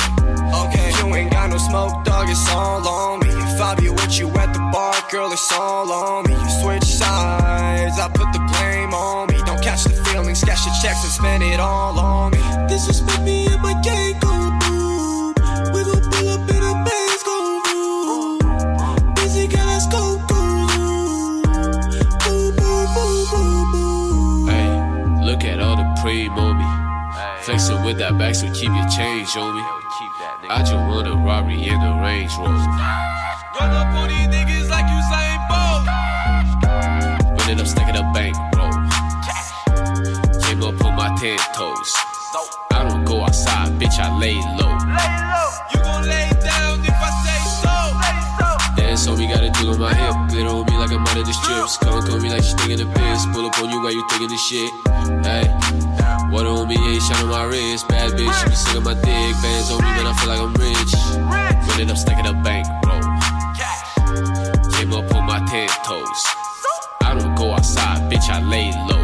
Okay, 0.68 0.88
you 1.00 1.14
ain't 1.14 1.32
got 1.32 1.50
no 1.50 1.58
smoke, 1.58 2.04
dog, 2.04 2.28
it's 2.28 2.48
all 2.50 2.86
on 2.86 3.13
me. 3.13 3.13
If 3.54 3.60
I 3.60 3.76
be 3.76 3.88
with 3.88 4.18
you 4.18 4.28
at 4.30 4.52
the 4.52 4.58
bar, 4.72 4.94
girl, 5.12 5.30
it's 5.30 5.52
all 5.52 5.86
on 5.92 6.24
me. 6.26 6.34
You 6.34 6.50
switch 6.60 6.82
sides, 6.82 8.00
I 8.00 8.08
put 8.08 8.32
the 8.32 8.42
blame 8.50 8.92
on 8.92 9.28
me. 9.28 9.38
Don't 9.46 9.62
catch 9.62 9.84
the 9.84 9.90
feelings, 9.90 10.42
cash 10.42 10.64
the 10.64 10.74
checks 10.82 11.04
and 11.04 11.12
spend 11.12 11.44
it 11.44 11.60
all 11.60 11.96
on 11.96 12.32
me. 12.32 12.38
This 12.66 12.88
is 12.88 13.00
what 13.00 13.22
me 13.22 13.46
and 13.46 13.62
my 13.62 13.80
gang 13.80 14.18
go 14.18 14.34
through. 14.58 15.38
We 15.70 15.86
gon' 15.86 16.02
pull 16.10 16.28
up 16.34 16.50
in 16.50 16.62
a 16.66 16.74
Benz, 16.82 17.22
go 17.22 17.38
through. 17.62 18.38
Busy 19.22 19.46
got 19.46 19.68
us 19.70 19.86
go 19.86 20.18
Hey, 24.50 24.66
look 25.22 25.44
at 25.44 25.60
all 25.60 25.76
the 25.76 25.86
prey 26.02 26.26
on 26.26 26.58
me. 26.58 26.66
Flexing 27.42 27.84
with 27.84 27.98
that 27.98 28.18
back, 28.18 28.34
so 28.34 28.50
keep 28.52 28.74
your 28.74 28.88
change 28.88 29.36
on 29.36 29.54
me. 29.54 29.62
I 30.50 30.58
just 30.58 30.74
want 30.74 31.06
a 31.06 31.14
robbery 31.14 31.68
in 31.68 31.78
the 31.78 31.92
Range 32.02 32.32
Rover. 32.36 33.04
Run 33.54 33.70
up 33.70 33.86
on 33.94 34.08
these 34.08 34.26
niggas 34.34 34.68
like 34.68 34.90
you 34.90 34.98
saying 35.14 35.42
Bolt. 35.46 35.86
Running 37.38 37.60
up, 37.60 37.66
stacking 37.68 37.94
up 37.94 38.12
bank 38.12 38.34
roll. 38.58 38.74
Came 40.42 40.58
up 40.66 40.84
on 40.84 40.96
my 40.96 41.14
ten 41.20 41.38
toes. 41.54 41.94
I 42.72 42.82
don't 42.82 43.04
go 43.04 43.22
outside, 43.22 43.70
bitch, 43.78 44.00
I 44.02 44.10
lay 44.18 44.34
low. 44.58 44.74
You 45.70 45.78
gon' 45.86 46.02
lay 46.02 46.34
down 46.42 46.82
if 46.82 46.98
I 46.98 47.10
say 47.22 47.40
so. 47.62 48.74
Dance 48.74 49.06
on 49.06 49.18
me, 49.18 49.28
got 49.28 49.44
a 49.44 49.50
jewel 49.60 49.74
on 49.74 49.78
my 49.78 49.94
hip. 49.94 50.14
Glitter 50.34 50.50
on 50.50 50.66
me 50.66 50.76
like 50.76 50.90
I'm 50.90 51.06
out 51.06 51.16
of 51.16 51.24
the 51.24 51.32
strips. 51.32 51.78
Come 51.78 51.94
on 51.94 52.22
me 52.22 52.30
like 52.30 52.42
she 52.42 52.54
thinking 52.58 52.78
the 52.82 52.90
piss. 52.90 53.24
Pull 53.30 53.46
up 53.46 53.56
on 53.62 53.70
you 53.70 53.80
while 53.80 53.92
you 53.92 54.04
thinking 54.10 54.34
the 54.34 54.36
shit. 54.36 54.70
Hey. 55.22 55.46
Water 56.34 56.50
on 56.50 56.66
me, 56.66 56.74
ain't 56.74 57.02
shine 57.02 57.22
on 57.22 57.30
my 57.30 57.44
wrist. 57.44 57.86
Bad 57.86 58.18
bitch, 58.18 58.34
she 58.34 58.48
be 58.50 58.56
sucking 58.56 58.82
my 58.82 58.94
dick. 58.94 59.30
Bands 59.38 59.70
on 59.70 59.78
me, 59.78 59.90
man, 59.94 60.10
I 60.10 60.12
feel 60.18 60.28
like 60.28 60.42
I'm 60.42 60.54
rich. 60.58 61.70
Running 61.70 61.90
up, 61.90 61.96
stacking 61.96 62.26
up 62.26 62.42
bank 62.42 62.66
up 64.94 65.14
on 65.14 65.26
my 65.26 65.40
ten 65.50 65.68
toes. 65.82 66.22
I 67.02 67.18
don't 67.18 67.34
go 67.34 67.52
outside, 67.52 68.06
bitch, 68.10 68.30
I 68.30 68.38
lay 68.40 68.70
low. 68.86 69.02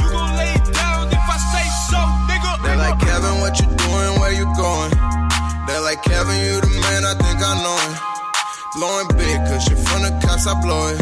You 0.00 0.08
gon' 0.08 0.32
lay 0.40 0.56
down 0.72 1.08
if 1.12 1.26
I 1.28 1.38
say 1.52 1.66
so, 1.92 2.00
nigga. 2.24 2.50
They're 2.64 2.80
like, 2.80 2.98
Kevin, 2.98 3.36
what 3.40 3.54
you 3.60 3.68
doing? 3.68 4.12
Where 4.20 4.32
you 4.32 4.48
going? 4.56 4.92
They're 5.66 5.84
like, 5.84 6.02
Kevin, 6.02 6.36
you 6.40 6.60
the 6.60 6.72
man, 6.80 7.04
I 7.04 7.14
think 7.20 7.38
I 7.38 7.52
know 7.60 7.78
it. 7.84 7.96
Blowing 8.74 9.08
big, 9.20 9.38
cause 9.48 9.68
you 9.68 9.76
from 9.76 10.02
the 10.02 10.12
cops, 10.24 10.46
I 10.46 10.56
blow 10.62 10.88
it. 10.88 11.00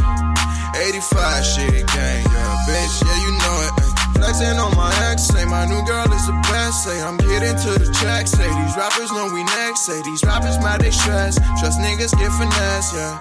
85 0.77 1.45
shit, 1.45 1.87
gang, 1.87 2.25
yeah, 2.27 2.65
bitch, 2.67 2.95
yeah, 3.07 3.19
you 3.23 3.33
know 3.39 3.57
it. 3.67 3.86
Flexing 4.17 4.59
on 4.59 4.77
my 4.77 4.91
ex, 5.11 5.25
say 5.25 5.45
my 5.45 5.65
new 5.67 5.83
girl 5.85 6.11
is 6.13 6.27
the 6.27 6.37
best. 6.51 6.85
Say 6.85 7.01
I'm 7.01 7.17
getting 7.17 7.57
to 7.57 7.71
the 7.79 7.89
check. 8.01 8.27
Say 8.27 8.49
these 8.49 8.77
rappers 8.77 9.13
know 9.13 9.31
we 9.33 9.45
next. 9.45 9.87
Say 9.87 10.01
these 10.03 10.23
rappers 10.25 10.59
mad 10.59 10.81
they 10.81 10.91
stress. 10.91 11.39
Trust 11.61 11.79
niggas 11.81 12.13
get 12.19 12.33
finesse, 12.33 12.95
yeah, 12.95 13.19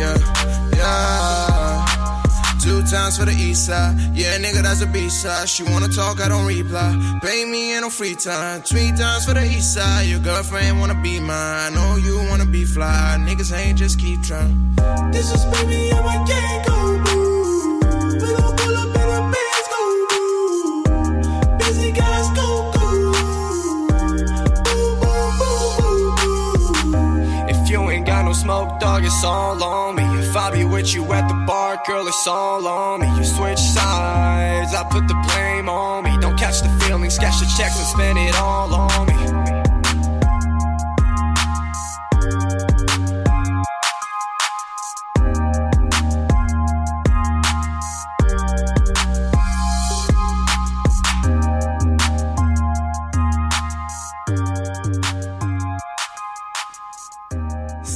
yeah, 0.00 0.18
yeah. 0.76 1.98
Two 2.60 2.82
times 2.82 3.16
for 3.16 3.24
the 3.24 3.32
east 3.32 3.66
side. 3.66 3.96
Yeah, 4.12 4.36
nigga, 4.38 4.62
that's 4.62 4.82
a 4.82 4.86
B-side. 4.86 5.48
She 5.48 5.62
wanna 5.62 5.88
talk, 5.88 6.20
I 6.20 6.28
don't 6.28 6.44
reply. 6.44 7.18
Pay 7.22 7.44
me 7.44 7.74
in 7.74 7.82
no 7.82 7.88
free 7.88 8.16
time. 8.16 8.62
Three 8.62 8.90
times 8.92 9.24
for 9.26 9.34
the 9.34 9.44
east 9.44 9.74
side. 9.74 10.06
Your 10.06 10.18
girlfriend 10.18 10.80
wanna 10.80 11.00
be 11.00 11.20
mine. 11.20 11.30
I 11.30 11.70
know 11.70 11.96
you 11.96 12.18
wanna 12.28 12.46
be 12.46 12.64
fly. 12.64 13.16
Niggas 13.20 13.56
ain't 13.56 13.78
just 13.78 13.98
keep 14.00 14.22
trying. 14.22 14.74
This 15.12 15.32
is 15.32 15.44
baby, 15.46 15.92
I'm 15.92 16.04
a 16.04 16.26
gang 16.26 16.64
go 16.66 17.04
boo. 17.04 17.78
We 18.20 18.34
gon' 18.36 18.56
pull 18.56 18.76
up 18.76 18.96
in 18.96 19.08
a 19.16 19.27
smoke, 28.38 28.78
dog, 28.80 29.04
it's 29.04 29.24
all 29.24 29.62
on 29.62 29.96
me. 29.96 30.04
If 30.20 30.36
I 30.36 30.50
be 30.50 30.64
with 30.64 30.94
you 30.94 31.12
at 31.12 31.28
the 31.28 31.34
bar, 31.46 31.78
girl, 31.86 32.06
it's 32.06 32.26
all 32.26 32.66
on 32.66 33.00
me. 33.00 33.08
You 33.16 33.24
switch 33.24 33.58
sides, 33.58 34.74
I 34.74 34.84
put 34.90 35.06
the 35.08 35.18
blame 35.26 35.68
on 35.68 36.04
me. 36.04 36.16
Don't 36.20 36.38
catch 36.38 36.62
the 36.62 36.70
feelings, 36.84 37.18
cash 37.18 37.40
the 37.40 37.46
checks 37.56 37.76
and 37.78 37.86
spend 37.86 38.18
it 38.18 38.34
all 38.36 38.72
on 38.72 39.06
me. 39.06 39.57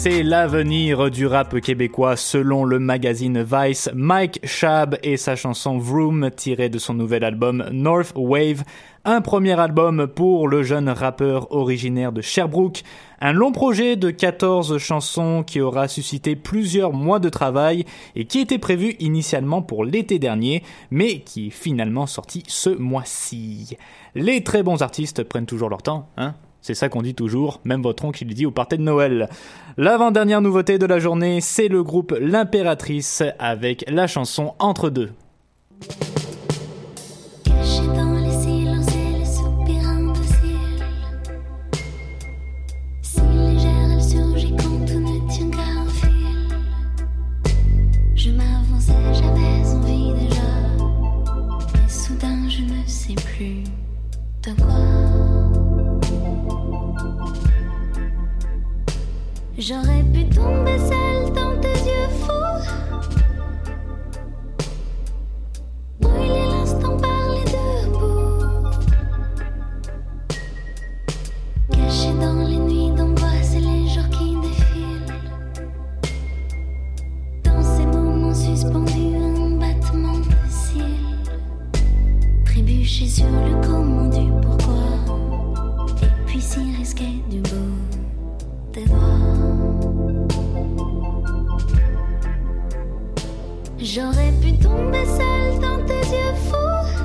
C'est 0.02 0.24
l'avenir 0.24 1.12
du 1.12 1.28
rap 1.28 1.60
québécois 1.60 2.16
selon 2.16 2.64
le 2.64 2.80
magazine 2.80 3.40
Vice. 3.40 3.88
Mike 3.94 4.40
Shab 4.42 4.98
et 5.04 5.16
sa 5.16 5.36
chanson 5.36 5.78
Vroom 5.78 6.28
tirée 6.34 6.68
de 6.68 6.80
son 6.80 6.94
nouvel 6.94 7.22
album 7.22 7.64
North 7.70 8.12
Wave. 8.16 8.64
Un 9.04 9.20
premier 9.20 9.52
album 9.60 10.08
pour 10.08 10.48
le 10.48 10.64
jeune 10.64 10.88
rappeur 10.88 11.52
originaire 11.52 12.10
de 12.10 12.20
Sherbrooke. 12.20 12.82
Un 13.20 13.32
long 13.32 13.52
projet 13.52 13.94
de 13.94 14.10
14 14.10 14.76
chansons 14.78 15.44
qui 15.46 15.60
aura 15.60 15.86
suscité 15.86 16.34
plusieurs 16.34 16.92
mois 16.92 17.20
de 17.20 17.28
travail 17.28 17.84
et 18.16 18.24
qui 18.24 18.40
était 18.40 18.58
prévu 18.58 18.96
initialement 18.98 19.62
pour 19.62 19.84
l'été 19.84 20.18
dernier, 20.18 20.64
mais 20.90 21.20
qui 21.20 21.46
est 21.46 21.50
finalement 21.50 22.08
sorti 22.08 22.42
ce 22.48 22.70
mois-ci. 22.70 23.76
Les 24.16 24.42
très 24.42 24.64
bons 24.64 24.82
artistes 24.82 25.22
prennent 25.22 25.46
toujours 25.46 25.68
leur 25.68 25.82
temps, 25.82 26.08
hein 26.16 26.34
c'est 26.62 26.74
ça 26.74 26.88
qu'on 26.88 27.02
dit 27.02 27.14
toujours, 27.14 27.60
même 27.64 27.82
votre 27.82 28.04
oncle 28.04 28.22
il 28.22 28.32
dit 28.34 28.46
au 28.46 28.52
party 28.52 28.78
de 28.78 28.82
Noël. 28.82 29.28
L'avant-dernière 29.76 30.40
nouveauté 30.40 30.78
de 30.78 30.86
la 30.86 31.00
journée, 31.00 31.40
c'est 31.40 31.68
le 31.68 31.82
groupe 31.82 32.16
L'Impératrice 32.20 33.22
avec 33.38 33.84
la 33.88 34.06
chanson 34.06 34.54
Entre 34.60 34.88
deux. 34.88 35.10
J'aurais 59.64 60.02
pu 60.12 60.24
tomber 60.28 60.76
seule 60.76 61.32
dans 61.34 61.56
tes 61.60 61.68
yeux 61.68 62.08
fous. 62.18 62.66
Brûler 66.00 66.46
l'instant 66.50 66.96
par 66.96 67.28
les 67.30 67.44
deux 67.44 67.90
bouts. 67.92 68.42
Caché 71.70 72.12
dans 72.20 72.42
les 72.42 72.58
nuits 72.58 72.90
d'angoisse 72.96 73.54
et 73.54 73.60
les 73.60 73.86
jours 73.88 74.08
qui 74.10 74.34
défilent. 74.42 75.14
Dans 77.44 77.62
ces 77.62 77.86
moments 77.86 78.34
suspendus, 78.34 79.14
un 79.14 79.58
battement 79.60 80.18
de 80.18 80.50
cils. 80.50 81.22
Trébucher 82.44 83.06
sur 83.06 83.26
le 83.26 83.64
comment 83.64 84.08
du 84.08 84.28
pourquoi. 84.42 84.82
Et 86.02 86.10
puis 86.26 86.40
s'y 86.40 86.58
risquer 86.76 87.22
du 87.30 87.38
bout 87.42 87.78
des 88.72 88.86
doigts. 88.86 89.31
J'aurais 93.84 94.30
pu 94.40 94.52
tomber 94.58 95.04
seule 95.04 95.58
dans 95.60 95.84
tes 95.84 96.06
yeux 96.14 96.34
fous. 96.46 97.02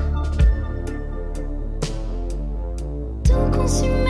Tout 3.23 3.57
consumé 3.57 4.06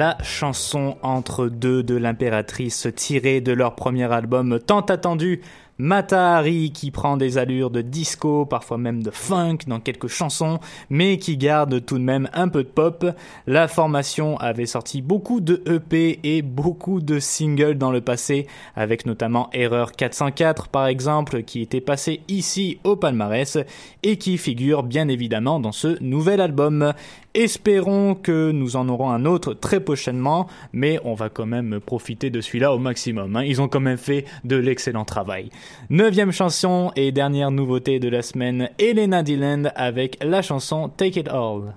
la 0.00 0.16
chanson 0.22 0.96
entre 1.02 1.48
deux 1.48 1.82
de 1.82 1.94
l'impératrice 1.94 2.88
tirée 2.96 3.42
de 3.42 3.52
leur 3.52 3.74
premier 3.74 4.10
album 4.10 4.58
tant 4.58 4.80
attendu 4.80 5.42
Matahari 5.80 6.72
qui 6.72 6.90
prend 6.90 7.16
des 7.16 7.38
allures 7.38 7.70
de 7.70 7.80
disco, 7.80 8.44
parfois 8.44 8.76
même 8.76 9.02
de 9.02 9.10
funk 9.10 9.58
dans 9.66 9.80
quelques 9.80 10.08
chansons, 10.08 10.60
mais 10.90 11.18
qui 11.18 11.38
garde 11.38 11.84
tout 11.84 11.98
de 11.98 12.04
même 12.04 12.28
un 12.34 12.48
peu 12.48 12.62
de 12.62 12.68
pop. 12.68 13.06
La 13.46 13.66
formation 13.66 14.36
avait 14.36 14.66
sorti 14.66 15.00
beaucoup 15.00 15.40
de 15.40 15.62
EP 15.66 16.20
et 16.22 16.42
beaucoup 16.42 17.00
de 17.00 17.18
singles 17.18 17.78
dans 17.78 17.90
le 17.90 18.02
passé, 18.02 18.46
avec 18.76 19.06
notamment 19.06 19.48
Erreur 19.54 19.92
404 19.92 20.68
par 20.68 20.86
exemple, 20.86 21.42
qui 21.44 21.62
était 21.62 21.80
passé 21.80 22.20
ici 22.28 22.78
au 22.84 22.96
palmarès 22.96 23.56
et 24.02 24.18
qui 24.18 24.36
figure 24.36 24.82
bien 24.82 25.08
évidemment 25.08 25.60
dans 25.60 25.72
ce 25.72 26.00
nouvel 26.02 26.40
album. 26.42 26.92
Espérons 27.32 28.16
que 28.16 28.50
nous 28.50 28.74
en 28.74 28.88
aurons 28.88 29.10
un 29.10 29.24
autre 29.24 29.54
très 29.54 29.78
prochainement, 29.78 30.48
mais 30.72 30.98
on 31.04 31.14
va 31.14 31.28
quand 31.28 31.46
même 31.46 31.78
profiter 31.78 32.28
de 32.28 32.40
celui-là 32.40 32.74
au 32.74 32.78
maximum. 32.78 33.36
Hein. 33.36 33.44
Ils 33.44 33.62
ont 33.62 33.68
quand 33.68 33.78
même 33.78 33.98
fait 33.98 34.24
de 34.42 34.56
l'excellent 34.56 35.04
travail. 35.04 35.50
Neuvième 35.90 36.32
chanson 36.32 36.92
et 36.96 37.12
dernière 37.12 37.50
nouveauté 37.50 37.98
de 37.98 38.08
la 38.08 38.22
semaine, 38.22 38.70
Elena 38.78 39.22
Dylan 39.22 39.72
avec 39.74 40.18
la 40.22 40.42
chanson 40.42 40.88
Take 40.88 41.20
It 41.20 41.28
All. 41.28 41.74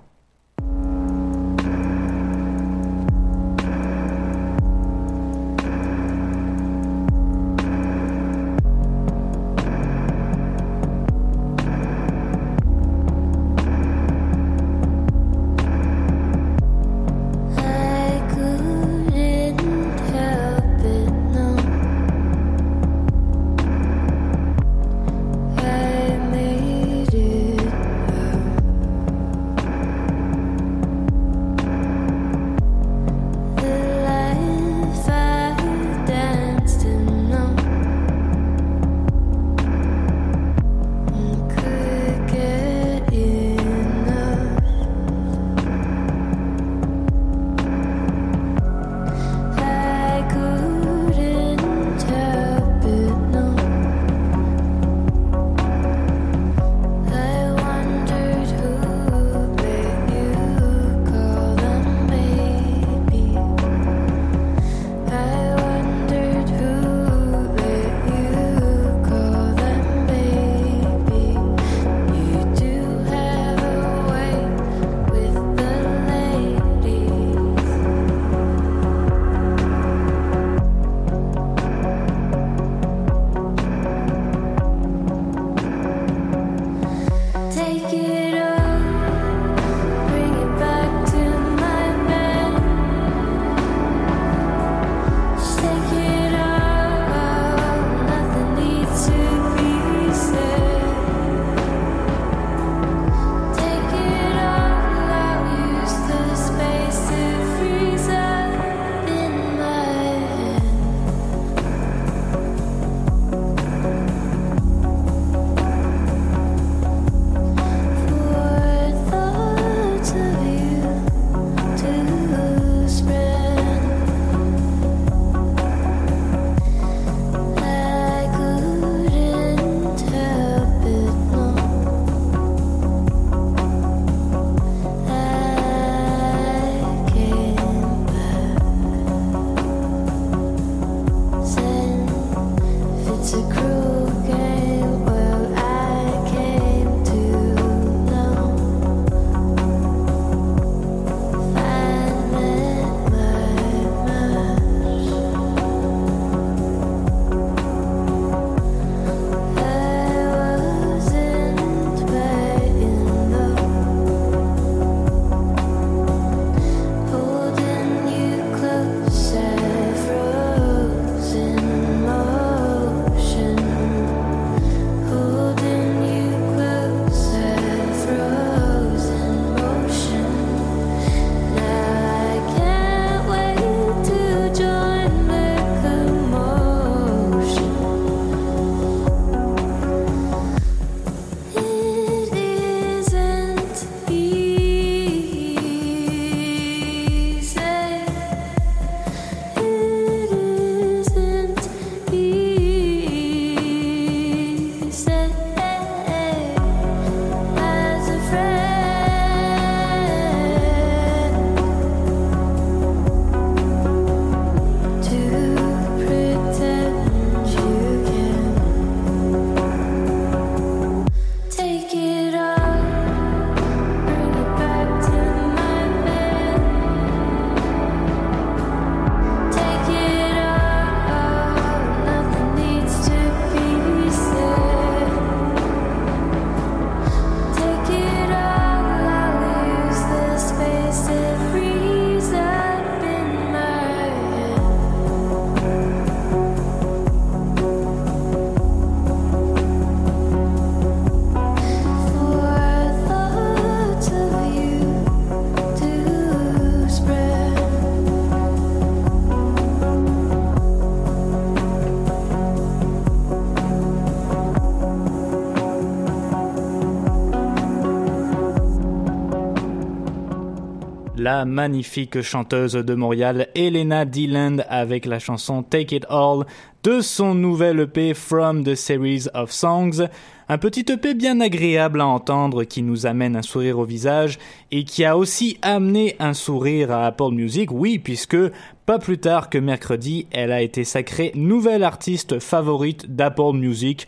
La 271.24 271.46
magnifique 271.46 272.20
chanteuse 272.20 272.74
de 272.74 272.94
Montréal 272.94 273.48
Elena 273.54 274.04
Deland 274.04 274.58
avec 274.68 275.06
la 275.06 275.18
chanson 275.18 275.62
Take 275.62 275.96
It 275.96 276.06
All 276.10 276.44
de 276.82 277.00
son 277.00 277.34
nouvel 277.34 277.80
EP 277.80 278.12
From 278.12 278.62
the 278.62 278.74
Series 278.74 279.28
of 279.32 279.50
Songs. 279.50 280.06
Un 280.50 280.58
petit 280.58 280.84
EP 280.92 281.14
bien 281.14 281.40
agréable 281.40 282.02
à 282.02 282.06
entendre 282.06 282.64
qui 282.64 282.82
nous 282.82 283.06
amène 283.06 283.36
un 283.36 283.42
sourire 283.42 283.78
au 283.78 283.86
visage 283.86 284.38
et 284.70 284.84
qui 284.84 285.02
a 285.02 285.16
aussi 285.16 285.56
amené 285.62 286.14
un 286.18 286.34
sourire 286.34 286.92
à 286.92 287.06
Apple 287.06 287.32
Music, 287.32 287.70
oui, 287.72 287.98
puisque 287.98 288.36
pas 288.84 288.98
plus 288.98 289.16
tard 289.16 289.48
que 289.48 289.56
mercredi, 289.56 290.26
elle 290.30 290.52
a 290.52 290.60
été 290.60 290.84
sacrée 290.84 291.32
nouvelle 291.34 291.84
artiste 291.84 292.38
favorite 292.38 293.16
d'Apple 293.16 293.54
Music. 293.54 294.06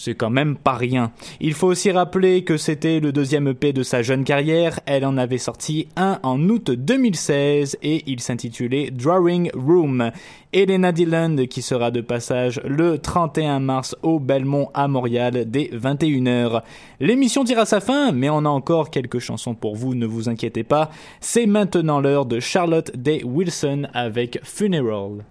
C'est 0.00 0.14
quand 0.14 0.30
même 0.30 0.56
pas 0.56 0.74
rien. 0.74 1.10
Il 1.40 1.54
faut 1.54 1.66
aussi 1.66 1.90
rappeler 1.90 2.44
que 2.44 2.56
c'était 2.56 3.00
le 3.00 3.10
deuxième 3.10 3.48
EP 3.48 3.72
de 3.72 3.82
sa 3.82 4.00
jeune 4.00 4.22
carrière. 4.22 4.78
Elle 4.86 5.04
en 5.04 5.18
avait 5.18 5.38
sorti 5.38 5.88
un 5.96 6.20
en 6.22 6.40
août 6.48 6.70
2016 6.70 7.78
et 7.82 8.04
il 8.06 8.20
s'intitulait 8.20 8.92
Drawing 8.92 9.50
Room. 9.54 10.12
Elena 10.52 10.92
Dillon 10.92 11.34
qui 11.50 11.62
sera 11.62 11.90
de 11.90 12.00
passage 12.00 12.60
le 12.64 12.98
31 12.98 13.58
mars 13.58 13.96
au 14.04 14.20
Belmont 14.20 14.70
à 14.72 14.86
Montréal 14.86 15.44
dès 15.48 15.68
21h. 15.74 16.62
L'émission 17.00 17.42
tire 17.42 17.58
à 17.58 17.66
sa 17.66 17.80
fin, 17.80 18.12
mais 18.12 18.30
on 18.30 18.44
a 18.44 18.48
encore 18.48 18.90
quelques 18.90 19.18
chansons 19.18 19.56
pour 19.56 19.74
vous, 19.74 19.96
ne 19.96 20.06
vous 20.06 20.28
inquiétez 20.28 20.62
pas. 20.62 20.90
C'est 21.20 21.46
maintenant 21.46 22.00
l'heure 22.00 22.24
de 22.24 22.38
Charlotte 22.38 22.96
Day 22.96 23.24
Wilson 23.24 23.88
avec 23.94 24.38
Funeral. 24.44 25.24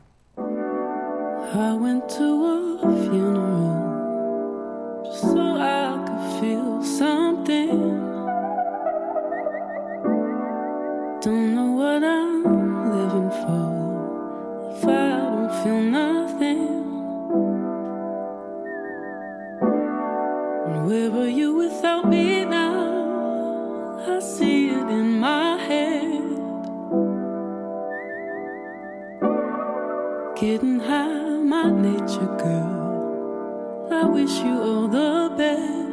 I 1.54 1.72
went 1.74 2.10
to 2.18 3.27
feel 15.68 15.82
nothing. 15.82 16.68
And 20.66 20.88
where 20.88 21.12
were 21.12 21.28
you 21.28 21.56
without 21.56 22.08
me 22.08 22.46
now? 22.46 24.00
I 24.08 24.20
see 24.20 24.70
it 24.70 24.88
in 25.00 25.20
my 25.20 25.58
head. 25.68 26.24
Getting 30.40 30.80
high, 30.80 31.36
my 31.56 31.70
nature 31.88 32.32
girl. 32.44 33.90
I 33.92 34.06
wish 34.06 34.36
you 34.40 34.54
all 34.68 34.88
the 34.88 35.34
best. 35.36 35.87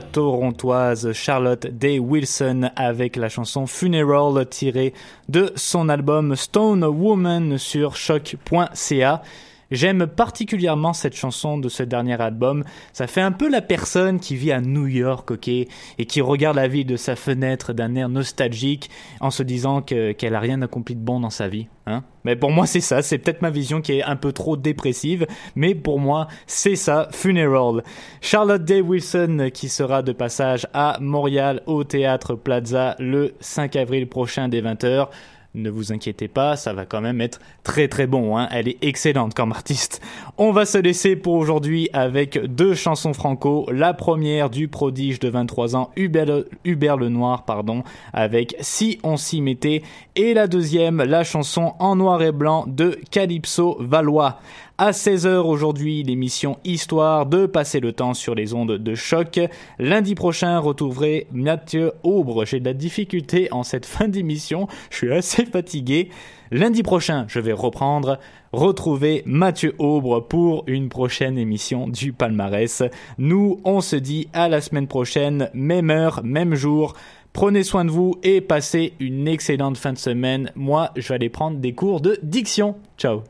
Torontoise 0.00 1.12
Charlotte 1.12 1.66
Day 1.66 1.98
Wilson 1.98 2.70
avec 2.76 3.16
la 3.16 3.28
chanson 3.28 3.66
Funeral 3.66 4.46
tirée 4.48 4.94
de 5.28 5.52
son 5.56 5.88
album 5.88 6.36
Stone 6.36 6.84
Woman 6.84 7.58
sur 7.58 7.96
choc.ca. 7.96 9.22
J'aime 9.70 10.06
particulièrement 10.06 10.92
cette 10.92 11.16
chanson 11.16 11.58
de 11.58 11.68
ce 11.68 11.82
dernier 11.82 12.20
album. 12.20 12.64
Ça 12.92 13.06
fait 13.06 13.20
un 13.20 13.32
peu 13.32 13.50
la 13.50 13.62
personne 13.62 14.20
qui 14.20 14.36
vit 14.36 14.52
à 14.52 14.60
New 14.60 14.86
York, 14.86 15.30
ok, 15.32 15.48
et 15.48 15.68
qui 16.06 16.20
regarde 16.20 16.56
la 16.56 16.68
vie 16.68 16.84
de 16.84 16.96
sa 16.96 17.16
fenêtre 17.16 17.72
d'un 17.72 17.94
air 17.96 18.08
nostalgique 18.08 18.90
en 19.20 19.30
se 19.30 19.42
disant 19.42 19.82
que, 19.82 20.12
qu'elle 20.12 20.34
a 20.34 20.40
rien 20.40 20.62
accompli 20.62 20.94
de 20.94 21.00
bon 21.00 21.20
dans 21.20 21.30
sa 21.30 21.48
vie, 21.48 21.66
hein. 21.86 22.04
Mais 22.24 22.34
pour 22.34 22.50
moi, 22.50 22.66
c'est 22.66 22.80
ça. 22.80 23.02
C'est 23.02 23.18
peut-être 23.18 23.40
ma 23.40 23.50
vision 23.50 23.80
qui 23.80 23.92
est 23.92 24.02
un 24.02 24.16
peu 24.16 24.32
trop 24.32 24.56
dépressive, 24.56 25.28
mais 25.54 25.76
pour 25.76 26.00
moi, 26.00 26.26
c'est 26.48 26.74
ça, 26.74 27.08
Funeral. 27.12 27.84
Charlotte 28.20 28.64
Day 28.64 28.80
Wilson 28.80 29.50
qui 29.54 29.68
sera 29.68 30.02
de 30.02 30.10
passage 30.10 30.66
à 30.74 30.98
Montréal 31.00 31.62
au 31.66 31.84
Théâtre 31.84 32.34
Plaza 32.34 32.96
le 32.98 33.34
5 33.38 33.76
avril 33.76 34.08
prochain 34.08 34.48
dès 34.48 34.60
20h 34.60 35.08
ne 35.56 35.70
vous 35.70 35.92
inquiétez 35.92 36.28
pas, 36.28 36.56
ça 36.56 36.72
va 36.72 36.84
quand 36.84 37.00
même 37.00 37.20
être 37.20 37.40
très 37.64 37.88
très 37.88 38.06
bon. 38.06 38.36
Hein. 38.36 38.48
Elle 38.52 38.68
est 38.68 38.78
excellente 38.82 39.34
comme 39.34 39.50
artiste. 39.50 40.00
On 40.38 40.52
va 40.52 40.66
se 40.66 40.78
laisser 40.78 41.16
pour 41.16 41.34
aujourd'hui 41.34 41.88
avec 41.92 42.38
deux 42.38 42.74
chansons 42.74 43.14
franco. 43.14 43.66
La 43.72 43.94
première 43.94 44.50
du 44.50 44.68
prodige 44.68 45.18
de 45.18 45.28
23 45.28 45.74
ans, 45.74 45.90
Hubert, 45.96 46.44
Hubert 46.64 46.96
Lenoir, 46.96 47.44
pardon, 47.44 47.82
avec 48.12 48.54
Si 48.60 48.98
on 49.02 49.16
s'y 49.16 49.40
mettait. 49.40 49.82
Et 50.14 50.34
la 50.34 50.46
deuxième, 50.46 51.02
la 51.02 51.24
chanson 51.24 51.74
en 51.78 51.96
noir 51.96 52.22
et 52.22 52.32
blanc 52.32 52.64
de 52.66 52.98
Calypso 53.10 53.76
Valois 53.80 54.38
à 54.78 54.90
16h 54.90 55.38
aujourd'hui, 55.38 56.02
l'émission 56.02 56.58
Histoire 56.64 57.24
de 57.26 57.46
passer 57.46 57.80
le 57.80 57.92
temps 57.92 58.12
sur 58.12 58.34
les 58.34 58.52
ondes 58.52 58.72
de 58.72 58.94
choc. 58.94 59.40
Lundi 59.78 60.14
prochain, 60.14 60.58
retrouverez 60.58 61.26
Mathieu 61.32 61.92
Aubre. 62.02 62.44
J'ai 62.44 62.60
de 62.60 62.66
la 62.66 62.74
difficulté 62.74 63.48
en 63.52 63.62
cette 63.62 63.86
fin 63.86 64.08
d'émission, 64.08 64.68
je 64.90 64.96
suis 64.96 65.12
assez 65.12 65.46
fatigué. 65.46 66.10
Lundi 66.50 66.82
prochain, 66.82 67.24
je 67.28 67.40
vais 67.40 67.52
reprendre, 67.52 68.18
retrouver 68.52 69.22
Mathieu 69.24 69.74
Aubre 69.78 70.20
pour 70.20 70.64
une 70.66 70.90
prochaine 70.90 71.38
émission 71.38 71.88
du 71.88 72.12
palmarès. 72.12 72.82
Nous, 73.18 73.60
on 73.64 73.80
se 73.80 73.96
dit 73.96 74.28
à 74.32 74.48
la 74.48 74.60
semaine 74.60 74.88
prochaine, 74.88 75.50
même 75.54 75.90
heure, 75.90 76.20
même 76.22 76.54
jour. 76.54 76.94
Prenez 77.32 77.64
soin 77.64 77.84
de 77.84 77.90
vous 77.90 78.14
et 78.22 78.40
passez 78.40 78.92
une 79.00 79.26
excellente 79.26 79.76
fin 79.78 79.92
de 79.92 79.98
semaine. 79.98 80.52
Moi, 80.54 80.90
je 80.96 81.08
vais 81.08 81.14
aller 81.14 81.30
prendre 81.30 81.58
des 81.58 81.72
cours 81.72 82.00
de 82.00 82.18
diction. 82.22 82.76
Ciao 82.98 83.22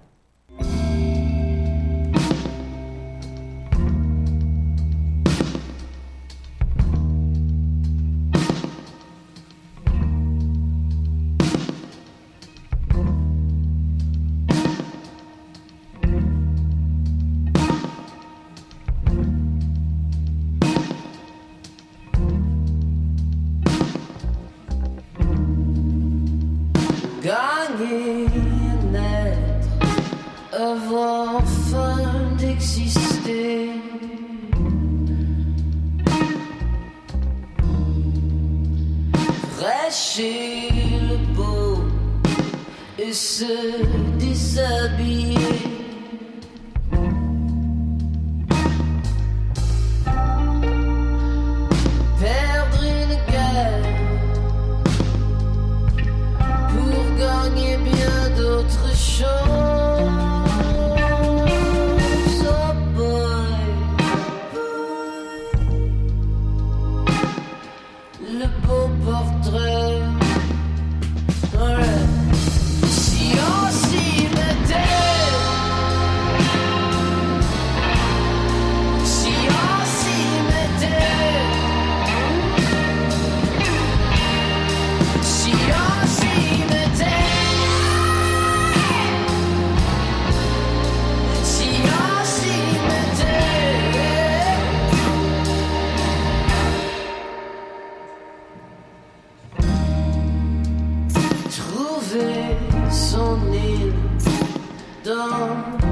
Don't. 105.06 105.85